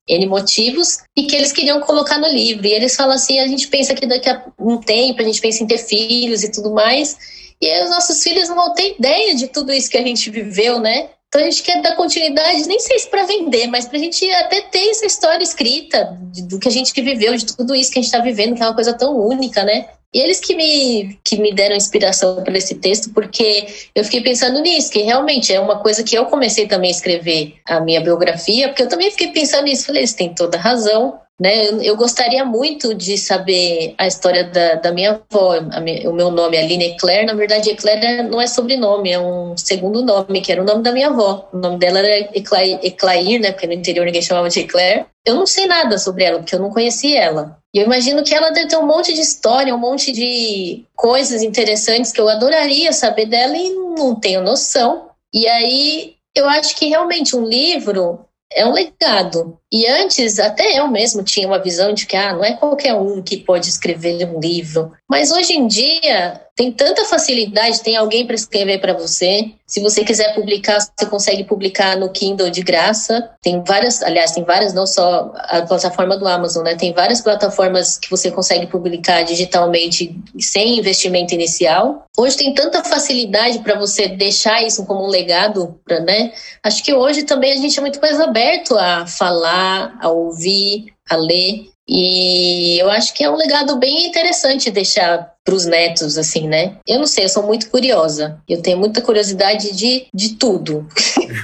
N 0.08 0.26
motivos, 0.26 0.98
e 1.16 1.26
que 1.26 1.36
eles 1.36 1.52
queriam 1.52 1.80
colocar 1.80 2.18
no 2.18 2.28
livro. 2.28 2.66
E 2.66 2.72
eles 2.72 2.96
falam 2.96 3.14
assim: 3.14 3.38
a 3.38 3.46
gente 3.46 3.68
pensa 3.68 3.94
que 3.94 4.04
daqui 4.04 4.28
a 4.28 4.44
um 4.58 4.78
tempo 4.78 5.22
a 5.22 5.24
gente 5.24 5.40
pensa 5.40 5.62
em 5.62 5.66
ter 5.66 5.78
filhos 5.78 6.42
e 6.42 6.50
tudo 6.50 6.72
mais, 6.72 7.16
e 7.62 7.84
os 7.84 7.90
nossos 7.90 8.20
filhos 8.20 8.48
não 8.48 8.56
vão 8.56 8.74
ter 8.74 8.96
ideia 8.98 9.34
de 9.36 9.46
tudo 9.46 9.72
isso 9.72 9.88
que 9.88 9.96
a 9.96 10.02
gente 10.02 10.28
viveu, 10.28 10.80
né? 10.80 11.08
Então 11.34 11.42
a 11.42 11.50
gente 11.50 11.64
quer 11.64 11.82
dar 11.82 11.96
continuidade, 11.96 12.68
nem 12.68 12.78
sei 12.78 12.96
se 12.96 13.10
para 13.10 13.26
vender, 13.26 13.66
mas 13.66 13.86
para 13.86 13.98
a 13.98 14.00
gente 14.00 14.24
até 14.34 14.60
ter 14.60 14.90
essa 14.90 15.04
história 15.04 15.42
escrita 15.42 16.16
do 16.48 16.60
que 16.60 16.68
a 16.68 16.70
gente 16.70 16.92
viveu, 17.02 17.34
de 17.34 17.44
tudo 17.56 17.74
isso 17.74 17.90
que 17.90 17.98
a 17.98 18.02
gente 18.02 18.12
está 18.12 18.22
vivendo, 18.22 18.54
que 18.54 18.62
é 18.62 18.66
uma 18.66 18.74
coisa 18.74 18.92
tão 18.92 19.18
única, 19.18 19.64
né? 19.64 19.88
E 20.14 20.20
eles 20.20 20.38
que 20.38 20.54
me, 20.54 21.18
que 21.24 21.36
me 21.36 21.52
deram 21.52 21.74
inspiração 21.74 22.44
para 22.44 22.56
esse 22.56 22.76
texto, 22.76 23.12
porque 23.12 23.66
eu 23.96 24.04
fiquei 24.04 24.20
pensando 24.20 24.60
nisso, 24.60 24.92
que 24.92 25.02
realmente 25.02 25.52
é 25.52 25.58
uma 25.58 25.80
coisa 25.80 26.04
que 26.04 26.16
eu 26.16 26.26
comecei 26.26 26.68
também 26.68 26.90
a 26.90 26.94
escrever 26.94 27.56
a 27.66 27.80
minha 27.80 28.00
biografia, 28.00 28.68
porque 28.68 28.84
eu 28.84 28.88
também 28.88 29.10
fiquei 29.10 29.32
pensando 29.32 29.64
nisso. 29.64 29.86
Falei, 29.86 30.02
eles 30.02 30.14
têm 30.14 30.32
toda 30.32 30.56
razão. 30.56 31.18
Né? 31.40 31.66
Eu, 31.66 31.82
eu, 31.82 31.96
gostaria 31.96 32.44
muito 32.44 32.94
de 32.94 33.18
saber 33.18 33.94
a 33.98 34.06
história 34.06 34.44
da, 34.44 34.76
da 34.76 34.92
minha 34.92 35.20
avó. 35.30 35.60
Minha, 35.82 36.08
o 36.08 36.12
meu 36.12 36.30
nome 36.30 36.56
é 36.56 36.62
Aline 36.62 36.92
Eclair. 36.92 37.26
Na 37.26 37.34
verdade, 37.34 37.70
Eclair 37.70 38.22
não 38.28 38.40
é 38.40 38.46
sobrenome, 38.46 39.10
é 39.10 39.18
um 39.18 39.56
segundo 39.56 40.04
nome, 40.04 40.40
que 40.40 40.52
era 40.52 40.62
o 40.62 40.64
nome 40.64 40.82
da 40.82 40.92
minha 40.92 41.08
avó. 41.08 41.48
O 41.52 41.58
nome 41.58 41.78
dela 41.78 41.98
era 41.98 42.30
Eclair, 42.36 42.78
Eclair 42.82 43.40
né? 43.40 43.50
Porque 43.50 43.66
no 43.66 43.72
interior 43.72 44.04
ninguém 44.04 44.22
chamava 44.22 44.48
de 44.48 44.60
Eclair. 44.60 45.06
Eu 45.26 45.34
não 45.34 45.46
sei 45.46 45.66
nada 45.66 45.98
sobre 45.98 46.24
ela, 46.24 46.38
porque 46.38 46.54
eu 46.54 46.60
não 46.60 46.70
conheci 46.70 47.16
ela. 47.16 47.58
E 47.74 47.78
eu 47.78 47.84
imagino 47.84 48.22
que 48.22 48.34
ela 48.34 48.50
deve 48.50 48.68
ter 48.68 48.76
um 48.76 48.86
monte 48.86 49.12
de 49.12 49.20
história, 49.20 49.74
um 49.74 49.78
monte 49.78 50.12
de 50.12 50.84
coisas 50.94 51.42
interessantes 51.42 52.12
que 52.12 52.20
eu 52.20 52.28
adoraria 52.28 52.92
saber 52.92 53.26
dela 53.26 53.56
e 53.56 53.70
não 53.70 54.14
tenho 54.14 54.40
noção. 54.40 55.08
E 55.32 55.48
aí 55.48 56.14
eu 56.34 56.48
acho 56.48 56.76
que 56.76 56.86
realmente 56.86 57.36
um 57.36 57.44
livro 57.44 58.23
é 58.54 58.64
um 58.64 58.72
legado. 58.72 59.58
E 59.72 59.86
antes, 59.86 60.38
até 60.38 60.78
eu 60.78 60.86
mesmo 60.88 61.22
tinha 61.22 61.46
uma 61.46 61.58
visão 61.58 61.92
de 61.92 62.06
que 62.06 62.16
ah, 62.16 62.32
não 62.32 62.44
é 62.44 62.54
qualquer 62.54 62.94
um 62.94 63.20
que 63.20 63.36
pode 63.36 63.68
escrever 63.68 64.24
um 64.26 64.38
livro. 64.38 64.92
Mas 65.10 65.30
hoje 65.30 65.54
em 65.54 65.66
dia, 65.66 66.40
tem 66.56 66.70
tanta 66.70 67.04
facilidade, 67.04 67.82
tem 67.82 67.96
alguém 67.96 68.24
para 68.24 68.36
escrever 68.36 68.80
para 68.80 68.92
você. 68.92 69.50
Se 69.66 69.80
você 69.80 70.04
quiser 70.04 70.34
publicar, 70.34 70.78
você 70.78 71.06
consegue 71.06 71.42
publicar 71.42 71.96
no 71.96 72.10
Kindle 72.10 72.48
de 72.48 72.62
graça. 72.62 73.28
Tem 73.42 73.62
várias, 73.64 74.00
aliás, 74.02 74.30
tem 74.30 74.44
várias, 74.44 74.72
não 74.72 74.86
só 74.86 75.32
a 75.34 75.62
plataforma 75.62 76.16
do 76.16 76.28
Amazon, 76.28 76.62
né? 76.62 76.76
Tem 76.76 76.92
várias 76.92 77.20
plataformas 77.20 77.98
que 77.98 78.08
você 78.08 78.30
consegue 78.30 78.68
publicar 78.68 79.22
digitalmente 79.22 80.16
sem 80.38 80.78
investimento 80.78 81.34
inicial. 81.34 82.06
Hoje 82.16 82.36
tem 82.36 82.54
tanta 82.54 82.84
facilidade 82.84 83.58
para 83.58 83.76
você 83.76 84.06
deixar 84.06 84.62
isso 84.62 84.86
como 84.86 85.04
um 85.04 85.08
legado, 85.08 85.80
pra, 85.84 85.98
né? 85.98 86.32
Acho 86.62 86.84
que 86.84 86.94
hoje 86.94 87.24
também 87.24 87.50
a 87.50 87.56
gente 87.56 87.76
é 87.76 87.82
muito 87.82 88.00
mais 88.00 88.20
aberto 88.20 88.78
a 88.78 89.06
falar, 89.08 89.98
a 90.00 90.08
ouvir, 90.08 90.94
a 91.10 91.16
ler. 91.16 91.73
E 91.88 92.78
eu 92.80 92.90
acho 92.90 93.12
que 93.12 93.22
é 93.22 93.30
um 93.30 93.36
legado 93.36 93.76
bem 93.76 94.06
interessante 94.06 94.70
deixar 94.70 95.34
para 95.44 95.54
os 95.54 95.66
netos, 95.66 96.16
assim, 96.16 96.48
né? 96.48 96.76
Eu 96.86 96.98
não 96.98 97.06
sei, 97.06 97.26
eu 97.26 97.28
sou 97.28 97.42
muito 97.42 97.68
curiosa. 97.68 98.40
Eu 98.48 98.62
tenho 98.62 98.78
muita 98.78 99.02
curiosidade 99.02 99.76
de, 99.76 100.06
de 100.12 100.36
tudo. 100.36 100.88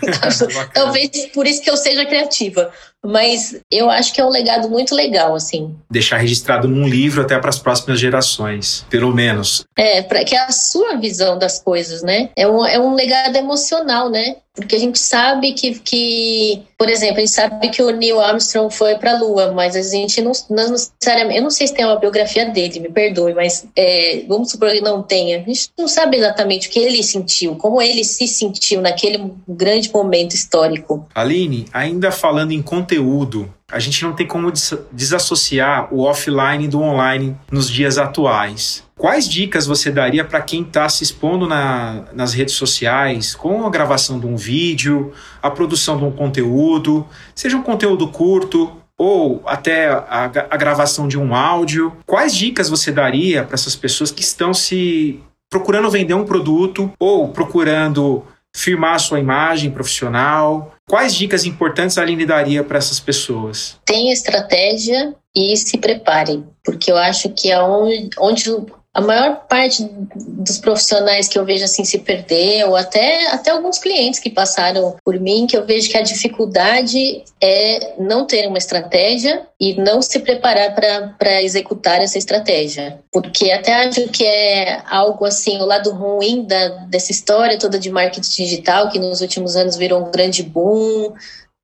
Talvez 0.73 1.11
por 1.35 1.47
isso 1.47 1.61
que 1.61 1.71
eu 1.71 1.77
seja 1.77 2.07
criativa. 2.07 2.73
Mas 3.05 3.61
eu 3.71 3.89
acho 3.91 4.13
que 4.13 4.21
é 4.21 4.25
um 4.25 4.31
legado 4.31 4.69
muito 4.69 4.95
legal, 4.95 5.35
assim. 5.35 5.75
Deixar 5.91 6.19
registrado 6.19 6.69
num 6.69 6.87
livro 6.87 7.23
até 7.23 7.39
para 7.39 7.49
as 7.49 7.59
próximas 7.59 7.99
gerações, 7.99 8.85
pelo 8.91 9.13
menos. 9.13 9.65
É, 9.77 10.03
para 10.03 10.23
que 10.25 10.35
é 10.35 10.39
a 10.39 10.53
sua 10.53 10.97
visão 10.97 11.39
das 11.39 11.61
coisas, 11.61 12.03
né? 12.03 12.31
É 12.37 12.47
um, 12.47 12.65
é 12.65 12.79
um 12.79 12.95
legado 12.95 13.37
emocional, 13.37 14.11
né? 14.11 14.37
Porque 14.55 14.75
a 14.75 14.79
gente 14.79 14.99
sabe 14.99 15.53
que, 15.53 15.79
que, 15.79 16.63
por 16.77 16.89
exemplo, 16.89 17.19
a 17.19 17.21
gente 17.21 17.31
sabe 17.31 17.69
que 17.69 17.83
o 17.83 17.91
Neil 17.91 18.21
Armstrong 18.21 18.75
foi 18.75 18.97
para 18.97 19.13
a 19.13 19.19
Lua, 19.19 19.53
mas 19.53 19.77
a 19.77 19.83
gente 19.83 20.21
não, 20.21 20.33
não 20.51 20.71
necessariamente. 20.71 21.39
Eu 21.39 21.43
não 21.45 21.51
sei 21.51 21.69
se 21.69 21.75
tem 21.75 21.85
uma 21.85 21.99
biografia 21.99 22.47
dele, 22.47 22.81
me 22.81 22.89
perdoe, 22.89 23.33
mas 23.33 23.65
é, 23.77 24.25
vamos 24.27 24.51
supor 24.51 24.73
que 24.73 24.81
não 24.81 25.03
tenha. 25.03 25.39
A 25.39 25.43
gente 25.43 25.71
não 25.79 25.87
sabe 25.87 26.17
exatamente 26.17 26.69
o 26.69 26.71
que 26.71 26.81
ele 26.81 27.03
sentiu, 27.03 27.55
como 27.55 27.81
ele 27.81 28.03
se 28.03 28.27
sentiu 28.27 28.81
naquele 28.81 29.33
grande 29.49 29.93
momento 29.93 30.35
histórico. 30.35 31.07
Aline, 31.15 31.67
ainda 31.73 32.11
falando 32.11 32.51
em 32.51 32.61
conteúdo, 32.61 33.53
a 33.71 33.79
gente 33.79 34.03
não 34.03 34.13
tem 34.13 34.27
como 34.27 34.53
desassociar 34.93 35.93
o 35.93 36.03
offline 36.03 36.67
do 36.69 36.81
online 36.81 37.37
nos 37.51 37.71
dias 37.71 37.99
atuais. 37.99 38.85
Quais 38.97 39.27
dicas 39.27 39.67
você 39.67 39.91
daria 39.91 40.25
para 40.25 40.43
quem 40.43 40.63
está 40.63 40.89
se 40.89 41.03
expondo 41.03 41.47
na, 41.47 42.05
nas 42.13 42.35
redes 42.35 42.55
sociais 42.55 43.35
com 43.35 43.67
a 43.67 43.71
gravação 43.71 44.21
de 44.21 44.27
um 44.27 44.37
vídeo, 44.37 45.13
a 45.43 45.51
produção 45.51 45.97
de 45.97 46.05
um 46.05 46.11
conteúdo, 46.11 47.07
seja 47.35 47.57
um 47.57 47.63
conteúdo 47.63 48.09
curto 48.09 48.77
ou 48.99 49.43
até 49.47 49.89
a, 49.89 50.25
a 50.51 50.57
gravação 50.59 51.09
de 51.09 51.19
um 51.19 51.35
áudio? 51.35 51.97
Quais 52.05 52.35
dicas 52.35 52.69
você 52.69 52.93
daria 52.93 53.43
para 53.43 53.55
essas 53.55 53.75
pessoas 53.75 54.11
que 54.11 54.21
estão 54.21 54.53
se 54.53 55.19
procurando 55.49 55.91
vender 55.91 56.13
um 56.13 56.27
produto 56.27 56.93
ou 56.99 57.29
procurando 57.29 58.23
firmar 58.55 59.01
sua 59.01 59.19
imagem 59.19 59.71
profissional? 59.71 60.75
Quais 60.91 61.15
dicas 61.15 61.45
importantes 61.45 61.97
a 61.97 62.03
Aline 62.03 62.27
daria 62.27 62.65
para 62.65 62.79
essas 62.79 62.99
pessoas? 62.99 63.79
Tenha 63.85 64.13
estratégia 64.13 65.15
e 65.33 65.57
se 65.57 65.79
prepare, 65.79 66.43
porque 66.65 66.91
eu 66.91 66.97
acho 66.97 67.31
que 67.31 67.49
é 67.49 67.63
onde, 67.63 68.11
onde 68.19 68.51
a 68.93 69.01
maior 69.01 69.47
parte 69.49 69.89
dos 70.17 70.59
profissionais 70.59 71.29
que 71.29 71.39
eu 71.39 71.45
vejo 71.45 71.65
assim 71.65 71.85
se 71.85 72.01
perder, 72.01 72.65
ou 72.65 72.75
até, 72.75 73.29
até 73.29 73.51
alguns 73.51 73.79
clientes 73.79 74.19
que 74.19 74.31
passaram 74.31 74.97
por 75.05 75.19
mim, 75.21 75.47
que 75.47 75.57
eu 75.57 75.65
vejo 75.65 75.89
que 75.89 75.97
a 75.97 76.03
dificuldade 76.03 77.23
é 77.41 77.95
não 78.01 78.27
ter 78.27 78.49
uma 78.49 78.59
estratégia 78.59 79.47
e 79.61 79.75
não 79.75 80.03
se 80.03 80.19
preparar 80.19 80.75
para 81.17 81.41
executar 81.41 82.01
essa 82.01 82.19
estratégia. 82.19 82.99
Porque 83.13 83.53
até 83.53 83.75
acho 83.75 84.09
que 84.09 84.25
é 84.25 84.83
algo 84.89 85.25
assim, 85.25 85.59
o 85.59 85.67
lado 85.67 85.93
ruim 85.93 86.45
da, 86.45 86.69
dessa 86.87 87.13
história 87.13 87.59
toda 87.59 87.79
de 87.79 87.91
marketing 87.91 88.43
digital, 88.43 88.91
que 88.91 88.99
nos 88.99 89.21
últimos 89.21 89.55
anos 89.55 89.77
virou 89.77 90.05
um 90.05 90.11
grande 90.11 90.43
boom, 90.43 91.15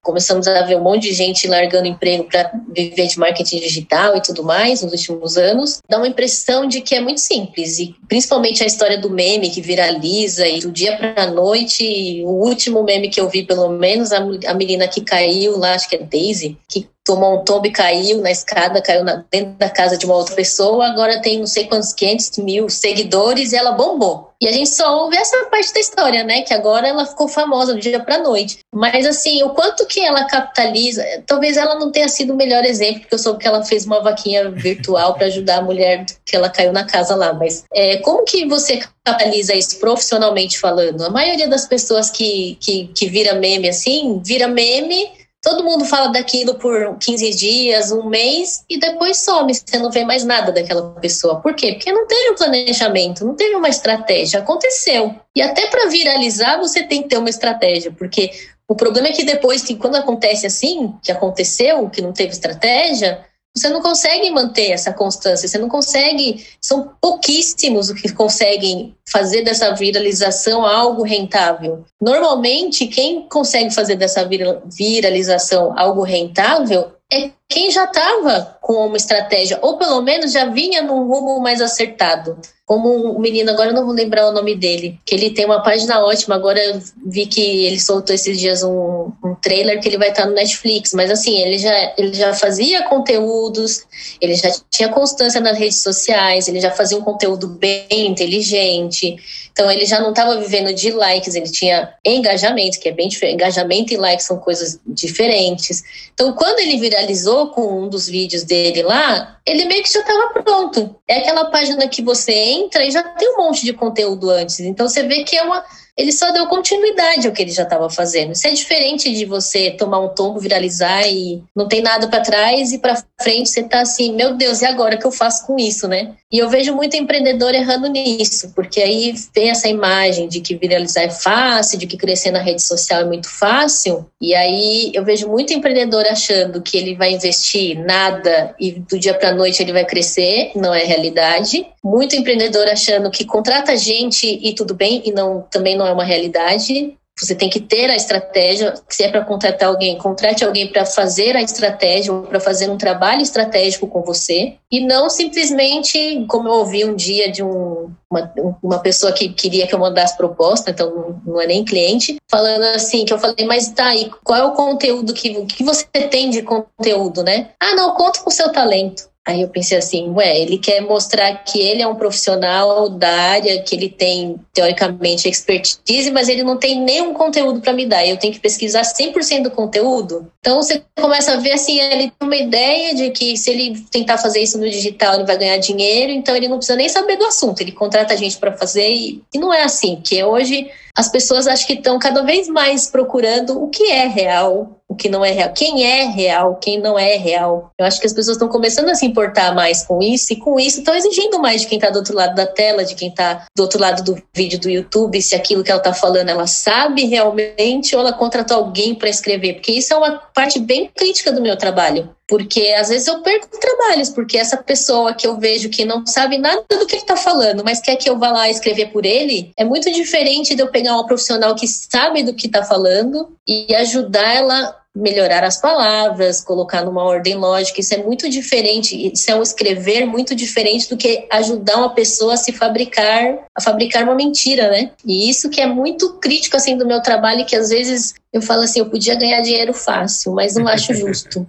começamos 0.06 0.46
a 0.46 0.62
ver 0.62 0.76
um 0.76 0.82
monte 0.82 1.02
de 1.08 1.12
gente 1.12 1.48
largando 1.48 1.88
emprego 1.88 2.24
para 2.24 2.52
viver 2.72 3.08
de 3.08 3.18
marketing 3.18 3.58
digital 3.58 4.16
e 4.16 4.22
tudo 4.22 4.44
mais 4.44 4.80
nos 4.80 4.92
últimos 4.92 5.36
anos, 5.36 5.80
dá 5.88 5.98
uma 5.98 6.06
impressão 6.06 6.66
de 6.68 6.80
que 6.80 6.94
é 6.94 7.00
muito 7.00 7.20
simples. 7.20 7.80
E 7.80 7.94
principalmente 8.06 8.62
a 8.62 8.66
história 8.66 8.96
do 8.96 9.10
meme 9.10 9.50
que 9.50 9.60
viraliza 9.60 10.46
e 10.46 10.60
do 10.60 10.70
dia 10.70 10.96
para 10.96 11.24
a 11.24 11.26
noite, 11.26 12.22
o 12.24 12.46
último 12.46 12.84
meme 12.84 13.08
que 13.08 13.20
eu 13.20 13.28
vi, 13.28 13.42
pelo 13.42 13.68
menos, 13.68 14.12
a, 14.12 14.18
a 14.18 14.54
menina 14.54 14.86
que 14.86 15.00
caiu 15.00 15.58
lá, 15.58 15.74
acho 15.74 15.88
que 15.88 15.96
é 15.96 15.98
Daisy, 15.98 16.56
que 16.68 16.88
tomou 17.04 17.40
um 17.40 17.44
tombo 17.44 17.66
e 17.66 17.70
caiu 17.72 18.20
na 18.20 18.30
escada, 18.30 18.80
caiu 18.80 19.02
na, 19.02 19.24
dentro 19.30 19.54
da 19.54 19.68
casa 19.68 19.96
de 19.96 20.06
uma 20.06 20.14
outra 20.14 20.36
pessoa, 20.36 20.86
agora 20.86 21.20
tem 21.20 21.38
não 21.38 21.46
sei 21.46 21.66
quantos 21.66 21.92
500 21.92 22.38
mil 22.38 22.68
seguidores 22.68 23.52
e 23.52 23.56
ela 23.56 23.72
bombou. 23.72 24.25
E 24.40 24.46
a 24.46 24.52
gente 24.52 24.68
só 24.68 25.02
ouve 25.02 25.16
essa 25.16 25.44
parte 25.46 25.72
da 25.72 25.80
história, 25.80 26.24
né? 26.24 26.42
Que 26.42 26.52
agora 26.52 26.86
ela 26.86 27.06
ficou 27.06 27.28
famosa 27.28 27.74
do 27.74 27.80
dia 27.80 28.00
para 28.00 28.18
noite. 28.18 28.58
Mas 28.74 29.06
assim, 29.06 29.42
o 29.42 29.50
quanto 29.50 29.86
que 29.86 30.00
ela 30.00 30.24
capitaliza, 30.24 31.04
talvez 31.26 31.56
ela 31.56 31.76
não 31.76 31.90
tenha 31.90 32.08
sido 32.08 32.32
o 32.32 32.36
melhor 32.36 32.64
exemplo, 32.64 33.00
porque 33.00 33.14
eu 33.14 33.18
soube 33.18 33.38
que 33.38 33.48
ela 33.48 33.64
fez 33.64 33.86
uma 33.86 34.00
vaquinha 34.00 34.50
virtual 34.50 35.14
para 35.14 35.26
ajudar 35.26 35.58
a 35.58 35.62
mulher 35.62 36.04
que 36.24 36.36
ela 36.36 36.50
caiu 36.50 36.72
na 36.72 36.84
casa 36.84 37.14
lá. 37.16 37.32
Mas 37.32 37.64
é, 37.72 37.96
como 37.98 38.24
que 38.24 38.46
você 38.46 38.80
capitaliza 39.04 39.54
isso 39.54 39.78
profissionalmente 39.78 40.58
falando? 40.58 41.02
A 41.04 41.10
maioria 41.10 41.48
das 41.48 41.66
pessoas 41.66 42.10
que, 42.10 42.58
que, 42.60 42.88
que 42.88 43.08
vira 43.08 43.34
meme 43.34 43.68
assim, 43.68 44.20
vira 44.24 44.48
meme 44.48 45.25
Todo 45.46 45.62
mundo 45.62 45.84
fala 45.84 46.08
daquilo 46.08 46.56
por 46.56 46.98
15 46.98 47.30
dias, 47.36 47.92
um 47.92 48.08
mês 48.08 48.64
e 48.68 48.80
depois 48.80 49.18
some. 49.18 49.54
Você 49.54 49.78
não 49.78 49.92
vê 49.92 50.04
mais 50.04 50.24
nada 50.24 50.50
daquela 50.50 50.90
pessoa. 50.94 51.40
Por 51.40 51.54
quê? 51.54 51.74
Porque 51.74 51.92
não 51.92 52.04
teve 52.04 52.32
um 52.32 52.34
planejamento, 52.34 53.24
não 53.24 53.36
teve 53.36 53.54
uma 53.54 53.68
estratégia. 53.68 54.40
Aconteceu. 54.40 55.14
E 55.36 55.40
até 55.40 55.68
para 55.68 55.88
viralizar, 55.88 56.58
você 56.58 56.82
tem 56.82 57.00
que 57.00 57.10
ter 57.10 57.18
uma 57.18 57.30
estratégia, 57.30 57.92
porque 57.96 58.32
o 58.66 58.74
problema 58.74 59.06
é 59.06 59.12
que 59.12 59.22
depois, 59.22 59.62
que 59.62 59.76
quando 59.76 59.94
acontece 59.94 60.48
assim, 60.48 60.92
que 61.00 61.12
aconteceu, 61.12 61.88
que 61.90 62.02
não 62.02 62.12
teve 62.12 62.32
estratégia, 62.32 63.24
você 63.56 63.70
não 63.70 63.80
consegue 63.80 64.30
manter 64.30 64.70
essa 64.70 64.92
constância, 64.92 65.48
você 65.48 65.56
não 65.56 65.68
consegue, 65.68 66.46
são 66.60 66.90
pouquíssimos 67.00 67.88
os 67.88 68.00
que 68.00 68.12
conseguem 68.12 68.94
fazer 69.08 69.42
dessa 69.42 69.74
viralização 69.74 70.64
algo 70.64 71.02
rentável. 71.02 71.84
Normalmente, 72.00 72.86
quem 72.86 73.26
consegue 73.28 73.74
fazer 73.74 73.96
dessa 73.96 74.28
viralização 74.68 75.72
algo 75.76 76.02
rentável 76.02 76.95
é 77.12 77.30
quem 77.48 77.70
já 77.70 77.84
estava 77.84 78.58
com 78.60 78.86
uma 78.86 78.96
estratégia, 78.96 79.58
ou 79.62 79.78
pelo 79.78 80.02
menos 80.02 80.32
já 80.32 80.46
vinha 80.46 80.82
num 80.82 81.06
rumo 81.06 81.40
mais 81.40 81.60
acertado. 81.60 82.36
Como 82.64 83.16
um 83.16 83.20
menino, 83.20 83.52
agora 83.52 83.70
eu 83.70 83.74
não 83.74 83.84
vou 83.84 83.94
lembrar 83.94 84.26
o 84.26 84.32
nome 84.32 84.56
dele, 84.56 84.98
que 85.06 85.14
ele 85.14 85.30
tem 85.30 85.44
uma 85.44 85.62
página 85.62 86.04
ótima. 86.04 86.34
Agora 86.34 86.58
eu 86.58 86.80
vi 87.06 87.26
que 87.26 87.64
ele 87.64 87.78
soltou 87.78 88.12
esses 88.12 88.40
dias 88.40 88.64
um, 88.64 89.12
um 89.24 89.36
trailer 89.40 89.80
que 89.80 89.86
ele 89.86 89.98
vai 89.98 90.08
estar 90.08 90.26
no 90.26 90.34
Netflix. 90.34 90.92
Mas 90.92 91.08
assim, 91.08 91.38
ele 91.38 91.58
já, 91.58 91.94
ele 91.96 92.12
já 92.12 92.34
fazia 92.34 92.82
conteúdos, 92.88 93.84
ele 94.20 94.34
já 94.34 94.50
tinha 94.68 94.88
constância 94.88 95.40
nas 95.40 95.56
redes 95.56 95.80
sociais, 95.80 96.48
ele 96.48 96.60
já 96.60 96.72
fazia 96.72 96.98
um 96.98 97.02
conteúdo 97.02 97.46
bem 97.46 97.86
inteligente. 98.08 99.16
Então 99.56 99.70
ele 99.70 99.86
já 99.86 99.98
não 100.00 100.10
estava 100.10 100.38
vivendo 100.38 100.70
de 100.74 100.90
likes, 100.90 101.34
ele 101.34 101.50
tinha 101.50 101.94
engajamento, 102.04 102.78
que 102.78 102.90
é 102.90 102.92
bem 102.92 103.08
diferente. 103.08 103.36
Engajamento 103.36 103.94
e 103.94 103.96
likes 103.96 104.26
são 104.26 104.38
coisas 104.38 104.78
diferentes. 104.86 105.82
Então 106.12 106.34
quando 106.34 106.58
ele 106.58 106.76
viralizou 106.76 107.48
com 107.48 107.84
um 107.84 107.88
dos 107.88 108.06
vídeos 108.06 108.42
dele 108.42 108.82
lá, 108.82 109.38
ele 109.46 109.64
meio 109.64 109.82
que 109.82 109.90
já 109.90 110.00
estava 110.00 110.42
pronto. 110.42 110.94
É 111.08 111.20
aquela 111.20 111.46
página 111.46 111.88
que 111.88 112.02
você 112.02 112.32
entra 112.32 112.84
e 112.84 112.90
já 112.90 113.02
tem 113.02 113.32
um 113.32 113.38
monte 113.38 113.64
de 113.64 113.72
conteúdo 113.72 114.28
antes. 114.28 114.60
Então 114.60 114.86
você 114.86 115.04
vê 115.04 115.24
que 115.24 115.34
é 115.34 115.42
uma 115.42 115.64
ele 115.96 116.12
só 116.12 116.30
deu 116.30 116.46
continuidade 116.46 117.26
ao 117.26 117.32
que 117.32 117.42
ele 117.42 117.50
já 117.50 117.62
estava 117.62 117.88
fazendo. 117.88 118.32
Isso 118.32 118.46
é 118.46 118.52
diferente 118.52 119.12
de 119.12 119.24
você 119.24 119.70
tomar 119.70 120.00
um 120.00 120.08
tombo, 120.08 120.38
viralizar 120.38 121.08
e 121.08 121.42
não 121.54 121.66
tem 121.66 121.80
nada 121.80 122.06
para 122.08 122.20
trás 122.20 122.72
e 122.72 122.78
para 122.78 123.02
frente 123.20 123.48
você 123.48 123.62
tá 123.62 123.80
assim, 123.80 124.14
meu 124.14 124.34
Deus, 124.34 124.60
e 124.60 124.66
agora 124.66 124.96
que 124.96 125.06
eu 125.06 125.12
faço 125.12 125.46
com 125.46 125.58
isso, 125.58 125.88
né? 125.88 126.14
E 126.30 126.38
eu 126.38 126.50
vejo 126.50 126.74
muito 126.74 126.96
empreendedor 126.96 127.54
errando 127.54 127.88
nisso, 127.88 128.52
porque 128.54 128.80
aí 128.80 129.14
tem 129.32 129.48
essa 129.48 129.68
imagem 129.68 130.28
de 130.28 130.40
que 130.40 130.56
viralizar 130.56 131.02
é 131.02 131.10
fácil, 131.10 131.78
de 131.78 131.86
que 131.86 131.96
crescer 131.96 132.32
na 132.32 132.40
rede 132.40 132.62
social 132.62 133.02
é 133.02 133.04
muito 133.04 133.30
fácil, 133.30 134.04
e 134.20 134.34
aí 134.34 134.90
eu 134.92 135.04
vejo 135.04 135.28
muito 135.28 135.54
empreendedor 135.54 136.04
achando 136.06 136.60
que 136.60 136.76
ele 136.76 136.94
vai 136.94 137.12
investir 137.12 137.78
nada 137.78 138.54
e 138.58 138.72
do 138.72 138.98
dia 138.98 139.14
para 139.14 139.32
noite 139.32 139.62
ele 139.62 139.72
vai 139.72 139.84
crescer, 139.84 140.50
não 140.54 140.74
é 140.74 140.84
realidade. 140.84 141.66
Muito 141.82 142.16
empreendedor 142.16 142.66
achando 142.66 143.10
que 143.10 143.24
contrata 143.24 143.76
gente 143.76 144.26
e 144.26 144.52
tudo 144.52 144.74
bem, 144.74 145.02
e 145.06 145.12
não 145.12 145.46
também 145.50 145.76
não 145.76 145.85
é 145.86 145.92
uma 145.92 146.04
realidade. 146.04 146.96
Você 147.18 147.34
tem 147.34 147.48
que 147.48 147.60
ter 147.60 147.90
a 147.90 147.96
estratégia. 147.96 148.74
Se 148.90 149.02
é 149.02 149.08
para 149.08 149.24
contratar 149.24 149.68
alguém, 149.68 149.96
contrate 149.96 150.44
alguém 150.44 150.68
para 150.68 150.84
fazer 150.84 151.34
a 151.34 151.40
estratégia 151.40 152.12
ou 152.12 152.22
para 152.22 152.38
fazer 152.38 152.68
um 152.68 152.76
trabalho 152.76 153.22
estratégico 153.22 153.86
com 153.86 154.02
você. 154.02 154.56
E 154.70 154.80
não 154.80 155.08
simplesmente, 155.08 156.26
como 156.28 156.48
eu 156.48 156.52
ouvi 156.52 156.84
um 156.84 156.94
dia 156.94 157.32
de 157.32 157.42
um, 157.42 157.90
uma, 158.10 158.32
uma 158.62 158.78
pessoa 158.80 159.12
que 159.12 159.30
queria 159.30 159.66
que 159.66 159.74
eu 159.74 159.78
mandasse 159.78 160.14
proposta, 160.14 160.70
então 160.70 161.18
não 161.24 161.40
é 161.40 161.46
nem 161.46 161.64
cliente, 161.64 162.16
falando 162.30 162.64
assim, 162.64 163.06
que 163.06 163.12
eu 163.14 163.18
falei, 163.18 163.46
mas 163.46 163.70
tá, 163.70 163.94
e 163.96 164.10
qual 164.22 164.38
é 164.38 164.44
o 164.44 164.52
conteúdo 164.52 165.14
que, 165.14 165.46
que 165.46 165.64
você 165.64 165.86
tem 165.86 166.28
de 166.28 166.42
conteúdo, 166.42 167.22
né? 167.22 167.48
Ah, 167.58 167.74
não, 167.74 167.94
conta 167.94 168.20
com 168.20 168.28
o 168.28 168.32
seu 168.32 168.52
talento. 168.52 169.08
Aí 169.26 169.42
eu 169.42 169.48
pensei 169.48 169.76
assim, 169.76 170.08
ué, 170.10 170.40
ele 170.40 170.56
quer 170.56 170.80
mostrar 170.80 171.42
que 171.42 171.58
ele 171.58 171.82
é 171.82 171.88
um 171.88 171.96
profissional 171.96 172.88
da 172.88 173.10
área, 173.10 173.60
que 173.60 173.74
ele 173.74 173.88
tem, 173.88 174.36
teoricamente, 174.54 175.28
expertise, 175.28 176.12
mas 176.12 176.28
ele 176.28 176.44
não 176.44 176.56
tem 176.56 176.80
nenhum 176.80 177.12
conteúdo 177.12 177.60
para 177.60 177.72
me 177.72 177.84
dar. 177.84 178.06
Eu 178.06 178.16
tenho 178.18 178.32
que 178.32 178.38
pesquisar 178.38 178.82
100% 178.82 179.42
do 179.42 179.50
conteúdo. 179.50 180.30
Então 180.38 180.62
você 180.62 180.80
começa 180.94 181.32
a 181.32 181.36
ver 181.38 181.54
assim, 181.54 181.80
ele 181.80 182.12
tem 182.16 182.28
uma 182.28 182.36
ideia 182.36 182.94
de 182.94 183.10
que 183.10 183.36
se 183.36 183.50
ele 183.50 183.84
tentar 183.90 184.16
fazer 184.16 184.40
isso 184.40 184.58
no 184.58 184.70
digital, 184.70 185.14
ele 185.14 185.24
vai 185.24 185.36
ganhar 185.36 185.56
dinheiro, 185.56 186.12
então 186.12 186.36
ele 186.36 186.46
não 186.46 186.58
precisa 186.58 186.76
nem 186.76 186.88
saber 186.88 187.16
do 187.16 187.24
assunto, 187.24 187.60
ele 187.60 187.72
contrata 187.72 188.14
a 188.14 188.16
gente 188.16 188.36
para 188.36 188.56
fazer 188.56 188.88
e, 188.88 189.24
e 189.34 189.38
não 189.40 189.52
é 189.52 189.64
assim, 189.64 190.00
que 190.04 190.22
hoje 190.22 190.70
as 190.96 191.10
pessoas 191.10 191.46
acho 191.46 191.66
que 191.66 191.74
estão 191.74 191.98
cada 191.98 192.22
vez 192.22 192.48
mais 192.48 192.88
procurando 192.88 193.62
o 193.62 193.68
que 193.68 193.90
é 193.90 194.06
real, 194.06 194.80
o 194.88 194.94
que 194.94 195.10
não 195.10 195.22
é 195.22 195.30
real, 195.30 195.52
quem 195.52 195.84
é 195.84 196.04
real, 196.04 196.56
quem 196.56 196.80
não 196.80 196.98
é 196.98 197.16
real. 197.16 197.70
Eu 197.78 197.84
acho 197.84 198.00
que 198.00 198.06
as 198.06 198.14
pessoas 198.14 198.36
estão 198.36 198.48
começando 198.48 198.88
a 198.88 198.94
se 198.94 199.04
importar 199.16 199.54
mais 199.54 199.82
com 199.82 200.02
isso 200.02 200.34
e 200.34 200.36
com 200.36 200.60
isso 200.60 200.80
estão 200.80 200.94
exigindo 200.94 201.38
mais 201.38 201.62
de 201.62 201.68
quem 201.68 201.78
está 201.78 201.88
do 201.88 201.96
outro 201.96 202.14
lado 202.14 202.34
da 202.34 202.46
tela, 202.46 202.84
de 202.84 202.94
quem 202.94 203.08
está 203.08 203.46
do 203.56 203.62
outro 203.62 203.80
lado 203.80 204.04
do 204.04 204.22
vídeo 204.34 204.60
do 204.60 204.68
YouTube, 204.68 205.20
se 205.22 205.34
aquilo 205.34 205.64
que 205.64 205.70
ela 205.70 205.80
está 205.80 205.94
falando 205.94 206.28
ela 206.28 206.46
sabe 206.46 207.06
realmente 207.06 207.96
ou 207.96 208.02
ela 208.02 208.12
contratou 208.12 208.58
alguém 208.58 208.94
para 208.94 209.08
escrever, 209.08 209.54
porque 209.54 209.72
isso 209.72 209.94
é 209.94 209.96
uma 209.96 210.18
parte 210.34 210.58
bem 210.58 210.90
crítica 210.94 211.32
do 211.32 211.40
meu 211.40 211.56
trabalho. 211.56 212.14
Porque 212.28 212.74
às 212.76 212.88
vezes 212.88 213.06
eu 213.06 213.22
perco 213.22 213.48
trabalhos, 213.56 214.08
porque 214.08 214.36
essa 214.36 214.56
pessoa 214.56 215.14
que 215.14 215.24
eu 215.24 215.38
vejo 215.38 215.68
que 215.68 215.84
não 215.84 216.04
sabe 216.04 216.38
nada 216.38 216.64
do 216.68 216.84
que 216.84 216.96
ele 216.96 217.02
está 217.02 217.16
falando, 217.16 217.62
mas 217.64 217.80
quer 217.80 217.94
que 217.94 218.10
eu 218.10 218.18
vá 218.18 218.32
lá 218.32 218.50
escrever 218.50 218.86
por 218.86 219.06
ele, 219.06 219.52
é 219.56 219.64
muito 219.64 219.92
diferente 219.92 220.56
de 220.56 220.60
eu 220.60 220.66
pegar 220.66 220.94
uma 220.94 221.06
profissional 221.06 221.54
que 221.54 221.68
sabe 221.68 222.24
do 222.24 222.34
que 222.34 222.48
está 222.48 222.64
falando 222.64 223.28
e 223.46 223.72
ajudar 223.76 224.34
ela 224.34 224.74
melhorar 224.96 225.44
as 225.44 225.60
palavras, 225.60 226.40
colocar 226.40 226.82
numa 226.82 227.04
ordem 227.04 227.34
lógica. 227.34 227.80
Isso 227.80 227.94
é 227.94 227.98
muito 227.98 228.28
diferente, 228.30 229.12
isso 229.12 229.30
é 229.30 229.36
um 229.36 229.42
escrever 229.42 230.06
muito 230.06 230.34
diferente 230.34 230.88
do 230.88 230.96
que 230.96 231.26
ajudar 231.30 231.76
uma 231.76 231.90
pessoa 231.90 232.32
a 232.34 232.36
se 232.36 232.52
fabricar, 232.52 233.38
a 233.54 233.60
fabricar 233.60 234.04
uma 234.04 234.14
mentira, 234.14 234.70
né? 234.70 234.90
E 235.04 235.28
isso 235.28 235.50
que 235.50 235.60
é 235.60 235.66
muito 235.66 236.14
crítico 236.14 236.56
assim 236.56 236.76
do 236.76 236.86
meu 236.86 237.02
trabalho, 237.02 237.44
que 237.44 237.54
às 237.54 237.68
vezes 237.68 238.14
eu 238.32 238.40
falo 238.40 238.62
assim, 238.62 238.80
eu 238.80 238.88
podia 238.88 239.14
ganhar 239.14 239.40
dinheiro 239.42 239.74
fácil, 239.74 240.32
mas 240.32 240.54
não 240.54 240.66
acho 240.66 240.92
justo. 240.96 241.46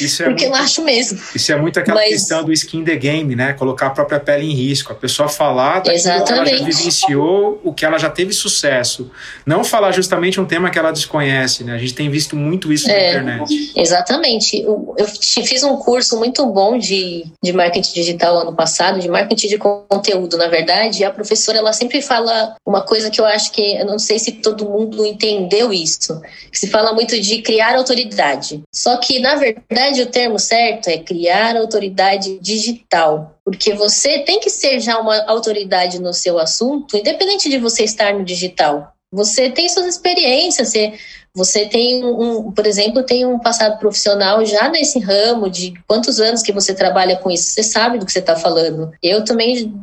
Isso 0.00 0.22
é 0.22 0.26
Porque 0.26 0.46
muito, 0.46 0.56
eu 0.56 0.62
acho 0.62 0.82
mesmo. 0.82 1.20
Isso 1.34 1.52
é 1.52 1.56
muito 1.56 1.78
aquela 1.78 2.00
Mas... 2.00 2.10
questão 2.10 2.44
do 2.44 2.52
skin 2.52 2.84
the 2.84 2.96
game, 2.96 3.34
né? 3.36 3.52
Colocar 3.52 3.86
a 3.86 3.90
própria 3.90 4.18
pele 4.18 4.50
em 4.50 4.54
risco. 4.54 4.92
A 4.92 4.94
pessoa 4.94 5.28
falar 5.28 5.76
daquilo 5.76 5.94
Exatamente. 5.94 6.26
que 6.26 6.32
ela 6.32 6.46
já 6.46 6.64
vivenciou, 6.64 7.60
o 7.62 7.72
que 7.72 7.84
ela 7.84 7.98
já 7.98 8.10
teve 8.10 8.32
sucesso. 8.32 9.10
Não 9.46 9.64
falar 9.64 9.92
justamente 9.92 10.40
um 10.40 10.44
tema 10.44 10.70
que 10.70 10.78
ela 10.78 10.90
desconhece, 10.90 11.64
né? 11.64 11.74
A 11.74 11.78
gente 11.78 11.94
tem 11.94 12.10
visto 12.10 12.36
muito 12.36 12.72
isso 12.72 12.90
é, 12.90 12.92
na 12.92 13.08
internet. 13.08 13.72
Exatamente. 13.76 14.60
Eu, 14.60 14.94
eu 14.98 15.06
fiz 15.06 15.62
um 15.62 15.76
curso 15.76 16.18
muito 16.18 16.44
bom 16.46 16.78
de, 16.78 17.24
de 17.42 17.52
marketing 17.52 17.92
digital 17.92 18.38
ano 18.38 18.54
passado, 18.54 19.00
de 19.00 19.08
marketing 19.08 19.48
de 19.48 19.58
conteúdo, 19.58 20.36
na 20.36 20.48
verdade, 20.48 21.02
e 21.02 21.04
a 21.04 21.10
professora 21.10 21.58
ela 21.58 21.72
sempre 21.72 22.02
fala 22.02 22.56
uma 22.66 22.82
coisa 22.82 23.10
que 23.10 23.20
eu 23.20 23.24
acho 23.24 23.52
que, 23.52 23.76
eu 23.76 23.86
não 23.86 23.98
sei 23.98 24.18
se 24.18 24.32
todo 24.32 24.68
mundo 24.68 25.04
entendeu 25.04 25.72
isso, 25.72 26.20
que 26.50 26.58
se 26.58 26.68
fala 26.68 26.92
muito 26.92 27.18
de 27.20 27.42
criar 27.42 27.76
autoridade. 27.76 28.62
Só 28.72 28.96
que, 28.96 29.03
na 29.20 29.36
verdade, 29.36 30.02
o 30.02 30.06
termo 30.06 30.38
certo 30.38 30.88
é 30.88 30.98
criar 30.98 31.56
autoridade 31.56 32.38
digital, 32.40 33.38
porque 33.44 33.74
você 33.74 34.20
tem 34.20 34.40
que 34.40 34.50
ser 34.50 34.80
já 34.80 34.98
uma 34.98 35.24
autoridade 35.26 36.00
no 36.00 36.12
seu 36.12 36.38
assunto, 36.38 36.96
independente 36.96 37.48
de 37.48 37.58
você 37.58 37.84
estar 37.84 38.14
no 38.14 38.24
digital. 38.24 38.92
Você 39.12 39.48
tem 39.50 39.68
suas 39.68 39.86
experiências, 39.86 40.68
você 40.68 40.94
você 41.36 41.66
tem 41.66 42.04
um, 42.04 42.52
por 42.52 42.64
exemplo, 42.64 43.02
tem 43.02 43.26
um 43.26 43.40
passado 43.40 43.76
profissional 43.80 44.44
já 44.44 44.68
nesse 44.68 45.00
ramo 45.00 45.50
de 45.50 45.74
quantos 45.84 46.20
anos 46.20 46.42
que 46.42 46.52
você 46.52 46.72
trabalha 46.72 47.16
com 47.16 47.28
isso? 47.28 47.50
Você 47.50 47.64
sabe 47.64 47.98
do 47.98 48.06
que 48.06 48.12
você 48.12 48.20
está 48.20 48.36
falando. 48.36 48.92
Eu 49.02 49.24
também 49.24 49.74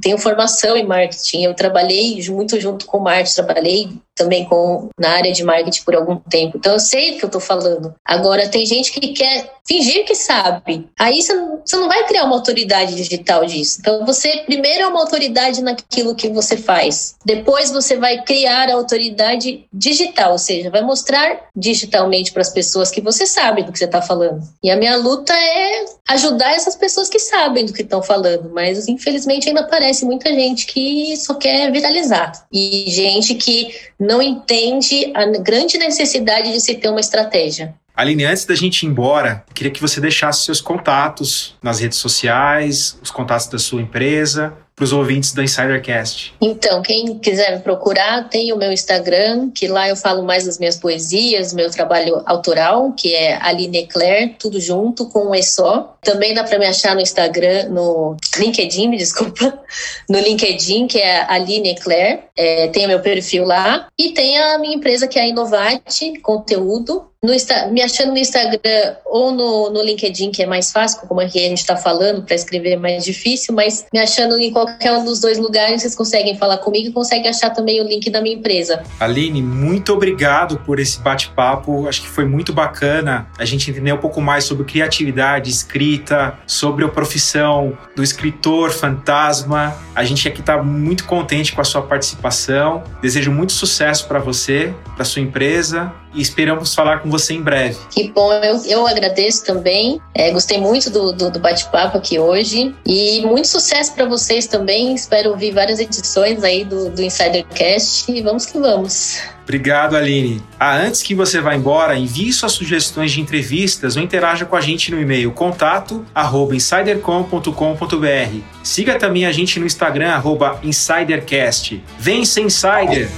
tenho 0.00 0.18
formação 0.18 0.76
em 0.76 0.86
marketing. 0.86 1.42
Eu 1.42 1.54
trabalhei 1.54 2.24
muito 2.30 2.60
junto 2.60 2.86
com 2.86 3.00
marketing, 3.00 3.34
trabalhei 3.34 3.88
também 4.20 4.44
com, 4.44 4.90
na 4.98 5.12
área 5.12 5.32
de 5.32 5.42
marketing 5.42 5.82
por 5.82 5.94
algum 5.94 6.16
tempo. 6.16 6.58
Então 6.58 6.74
eu 6.74 6.80
sei 6.80 7.12
do 7.12 7.18
que 7.18 7.24
eu 7.24 7.28
estou 7.28 7.40
falando. 7.40 7.94
Agora, 8.04 8.46
tem 8.48 8.66
gente 8.66 8.92
que 8.92 9.08
quer 9.14 9.50
fingir 9.66 10.04
que 10.04 10.14
sabe. 10.14 10.88
Aí 10.98 11.22
você 11.22 11.32
não, 11.32 11.62
você 11.64 11.76
não 11.76 11.88
vai 11.88 12.04
criar 12.04 12.24
uma 12.24 12.34
autoridade 12.34 12.94
digital 12.94 13.46
disso. 13.46 13.78
Então 13.80 14.04
você 14.04 14.42
primeiro 14.44 14.82
é 14.82 14.86
uma 14.86 15.00
autoridade 15.00 15.62
naquilo 15.62 16.14
que 16.14 16.28
você 16.28 16.56
faz. 16.56 17.14
Depois 17.24 17.70
você 17.70 17.96
vai 17.96 18.22
criar 18.22 18.68
a 18.68 18.74
autoridade 18.74 19.64
digital, 19.72 20.32
ou 20.32 20.38
seja, 20.38 20.70
vai 20.70 20.82
mostrar 20.82 21.48
digitalmente 21.56 22.32
para 22.32 22.42
as 22.42 22.50
pessoas 22.50 22.90
que 22.90 23.00
você 23.00 23.26
sabe 23.26 23.62
do 23.62 23.72
que 23.72 23.78
você 23.78 23.84
está 23.84 24.02
falando. 24.02 24.42
E 24.62 24.70
a 24.70 24.76
minha 24.76 24.96
luta 24.96 25.32
é 25.32 25.84
ajudar 26.08 26.52
essas 26.52 26.76
pessoas 26.76 27.08
que 27.08 27.18
sabem 27.18 27.64
do 27.64 27.72
que 27.72 27.82
estão 27.82 28.02
falando, 28.02 28.50
mas 28.52 28.88
infelizmente 28.88 29.48
ainda 29.48 29.60
aparece 29.60 30.04
muita 30.04 30.30
gente 30.34 30.66
que 30.66 31.16
só 31.16 31.34
quer 31.34 31.70
viralizar. 31.70 32.32
E 32.52 32.86
gente 32.88 33.34
que 33.36 33.72
não 34.10 34.20
entende 34.20 35.12
a 35.14 35.24
grande 35.38 35.78
necessidade 35.78 36.52
de 36.52 36.60
se 36.60 36.74
ter 36.74 36.88
uma 36.88 36.98
estratégia. 36.98 37.72
Aline, 37.94 38.24
antes 38.24 38.44
da 38.44 38.56
gente 38.56 38.82
ir 38.82 38.86
embora, 38.86 39.44
queria 39.54 39.70
que 39.70 39.80
você 39.80 40.00
deixasse 40.00 40.44
seus 40.44 40.60
contatos 40.60 41.54
nas 41.62 41.78
redes 41.78 41.98
sociais, 41.98 42.98
os 43.00 43.10
contatos 43.10 43.46
da 43.46 43.58
sua 43.58 43.80
empresa, 43.80 44.52
para 44.80 44.86
os 44.86 44.94
ouvintes 44.94 45.34
da 45.34 45.44
Insidercast? 45.44 46.32
Então, 46.40 46.80
quem 46.80 47.18
quiser 47.18 47.54
me 47.54 47.62
procurar, 47.62 48.30
tem 48.30 48.50
o 48.50 48.56
meu 48.56 48.72
Instagram, 48.72 49.50
que 49.50 49.68
lá 49.68 49.86
eu 49.86 49.94
falo 49.94 50.22
mais 50.22 50.46
das 50.46 50.58
minhas 50.58 50.78
poesias, 50.78 51.52
meu 51.52 51.70
trabalho 51.70 52.22
autoral, 52.24 52.90
que 52.92 53.14
é 53.14 53.36
Aline 53.42 53.80
Eclair, 53.80 54.36
tudo 54.38 54.58
junto 54.58 55.06
com 55.10 55.28
um 55.28 55.34
E 55.34 55.42
só. 55.42 55.98
Também 56.00 56.32
dá 56.32 56.44
para 56.44 56.58
me 56.58 56.64
achar 56.64 56.94
no 56.94 57.02
Instagram, 57.02 57.68
no 57.68 58.16
LinkedIn, 58.38 58.88
me 58.88 58.96
desculpa, 58.96 59.60
no 60.08 60.18
LinkedIn, 60.18 60.86
que 60.86 60.98
é 60.98 61.30
Aline 61.30 61.72
Eclair. 61.72 62.20
É, 62.34 62.68
tem 62.68 62.86
o 62.86 62.88
meu 62.88 63.00
perfil 63.00 63.44
lá. 63.44 63.86
E 63.98 64.12
tem 64.12 64.38
a 64.38 64.56
minha 64.56 64.76
empresa, 64.76 65.06
que 65.06 65.18
é 65.18 65.22
a 65.22 65.26
Inovate 65.26 66.18
Conteúdo, 66.20 67.10
no, 67.22 67.34
me 67.70 67.82
achando 67.82 68.12
no 68.12 68.16
Instagram 68.16 68.96
ou 69.04 69.30
no, 69.30 69.70
no 69.70 69.82
LinkedIn, 69.82 70.30
que 70.30 70.42
é 70.42 70.46
mais 70.46 70.72
fácil, 70.72 71.06
como 71.06 71.20
aqui 71.20 71.38
a 71.38 71.48
gente 71.48 71.58
está 71.58 71.76
falando, 71.76 72.22
para 72.22 72.34
escrever 72.34 72.72
é 72.72 72.76
mais 72.78 73.04
difícil, 73.04 73.54
mas 73.54 73.84
me 73.92 73.98
achando 73.98 74.38
em 74.38 74.50
qualquer 74.50 74.92
um 74.92 75.04
dos 75.04 75.20
dois 75.20 75.38
lugares, 75.38 75.82
vocês 75.82 75.94
conseguem 75.94 76.38
falar 76.38 76.56
comigo 76.58 76.88
e 76.88 76.92
conseguem 76.92 77.28
achar 77.28 77.50
também 77.50 77.78
o 77.82 77.84
link 77.84 78.08
da 78.08 78.22
minha 78.22 78.36
empresa. 78.36 78.82
Aline, 78.98 79.42
muito 79.42 79.92
obrigado 79.92 80.60
por 80.60 80.80
esse 80.80 80.98
bate-papo. 80.98 81.86
Acho 81.86 82.00
que 82.00 82.08
foi 82.08 82.24
muito 82.24 82.54
bacana 82.54 83.28
a 83.38 83.44
gente 83.44 83.70
entender 83.70 83.92
um 83.92 83.98
pouco 83.98 84.22
mais 84.22 84.44
sobre 84.44 84.64
criatividade, 84.64 85.50
escrita, 85.50 86.38
sobre 86.46 86.86
a 86.86 86.88
profissão 86.88 87.76
do 87.94 88.02
escritor 88.02 88.70
fantasma. 88.70 89.76
A 89.94 90.04
gente 90.04 90.26
aqui 90.26 90.40
está 90.40 90.62
muito 90.62 91.04
contente 91.04 91.52
com 91.52 91.60
a 91.60 91.64
sua 91.64 91.82
participação. 91.82 92.82
Desejo 93.02 93.30
muito 93.30 93.52
sucesso 93.52 94.08
para 94.08 94.18
você, 94.18 94.74
para 94.96 95.04
sua 95.04 95.20
empresa 95.20 95.92
e 96.14 96.20
esperamos 96.20 96.74
falar 96.74 97.00
com 97.00 97.10
você 97.10 97.34
em 97.34 97.42
breve. 97.42 97.76
Que 97.90 98.10
bom, 98.10 98.32
eu, 98.32 98.62
eu 98.64 98.86
agradeço 98.86 99.44
também. 99.44 100.00
É, 100.14 100.30
gostei 100.30 100.58
muito 100.58 100.90
do, 100.90 101.12
do, 101.12 101.30
do 101.30 101.38
bate-papo 101.38 101.98
aqui 101.98 102.18
hoje 102.18 102.74
e 102.86 103.20
muito 103.26 103.48
sucesso 103.48 103.94
para 103.94 104.06
vocês 104.06 104.46
também. 104.46 104.94
Espero 104.94 105.30
ouvir 105.30 105.52
várias 105.52 105.78
edições 105.78 106.42
aí 106.42 106.64
do, 106.64 106.90
do 106.90 107.02
Insidercast 107.02 108.10
e 108.10 108.20
vamos 108.22 108.46
que 108.46 108.58
vamos. 108.58 109.20
Obrigado, 109.42 109.96
Aline. 109.96 110.40
Ah, 110.60 110.76
antes 110.76 111.02
que 111.02 111.12
você 111.12 111.40
vá 111.40 111.56
embora, 111.56 111.98
envie 111.98 112.32
suas 112.32 112.52
sugestões 112.52 113.10
de 113.10 113.20
entrevistas 113.20 113.96
ou 113.96 114.02
interaja 114.02 114.44
com 114.44 114.54
a 114.54 114.60
gente 114.60 114.92
no 114.92 115.00
e-mail 115.00 115.32
contato 115.32 116.06
insidercom.com.br. 116.52 118.38
Siga 118.62 118.96
também 118.96 119.26
a 119.26 119.32
gente 119.32 119.58
no 119.58 119.66
Instagram, 119.66 120.12
arroba 120.12 120.60
InsiderCast. 120.62 121.82
Vem 121.98 122.24
ser 122.24 122.42
Insider! 122.42 123.10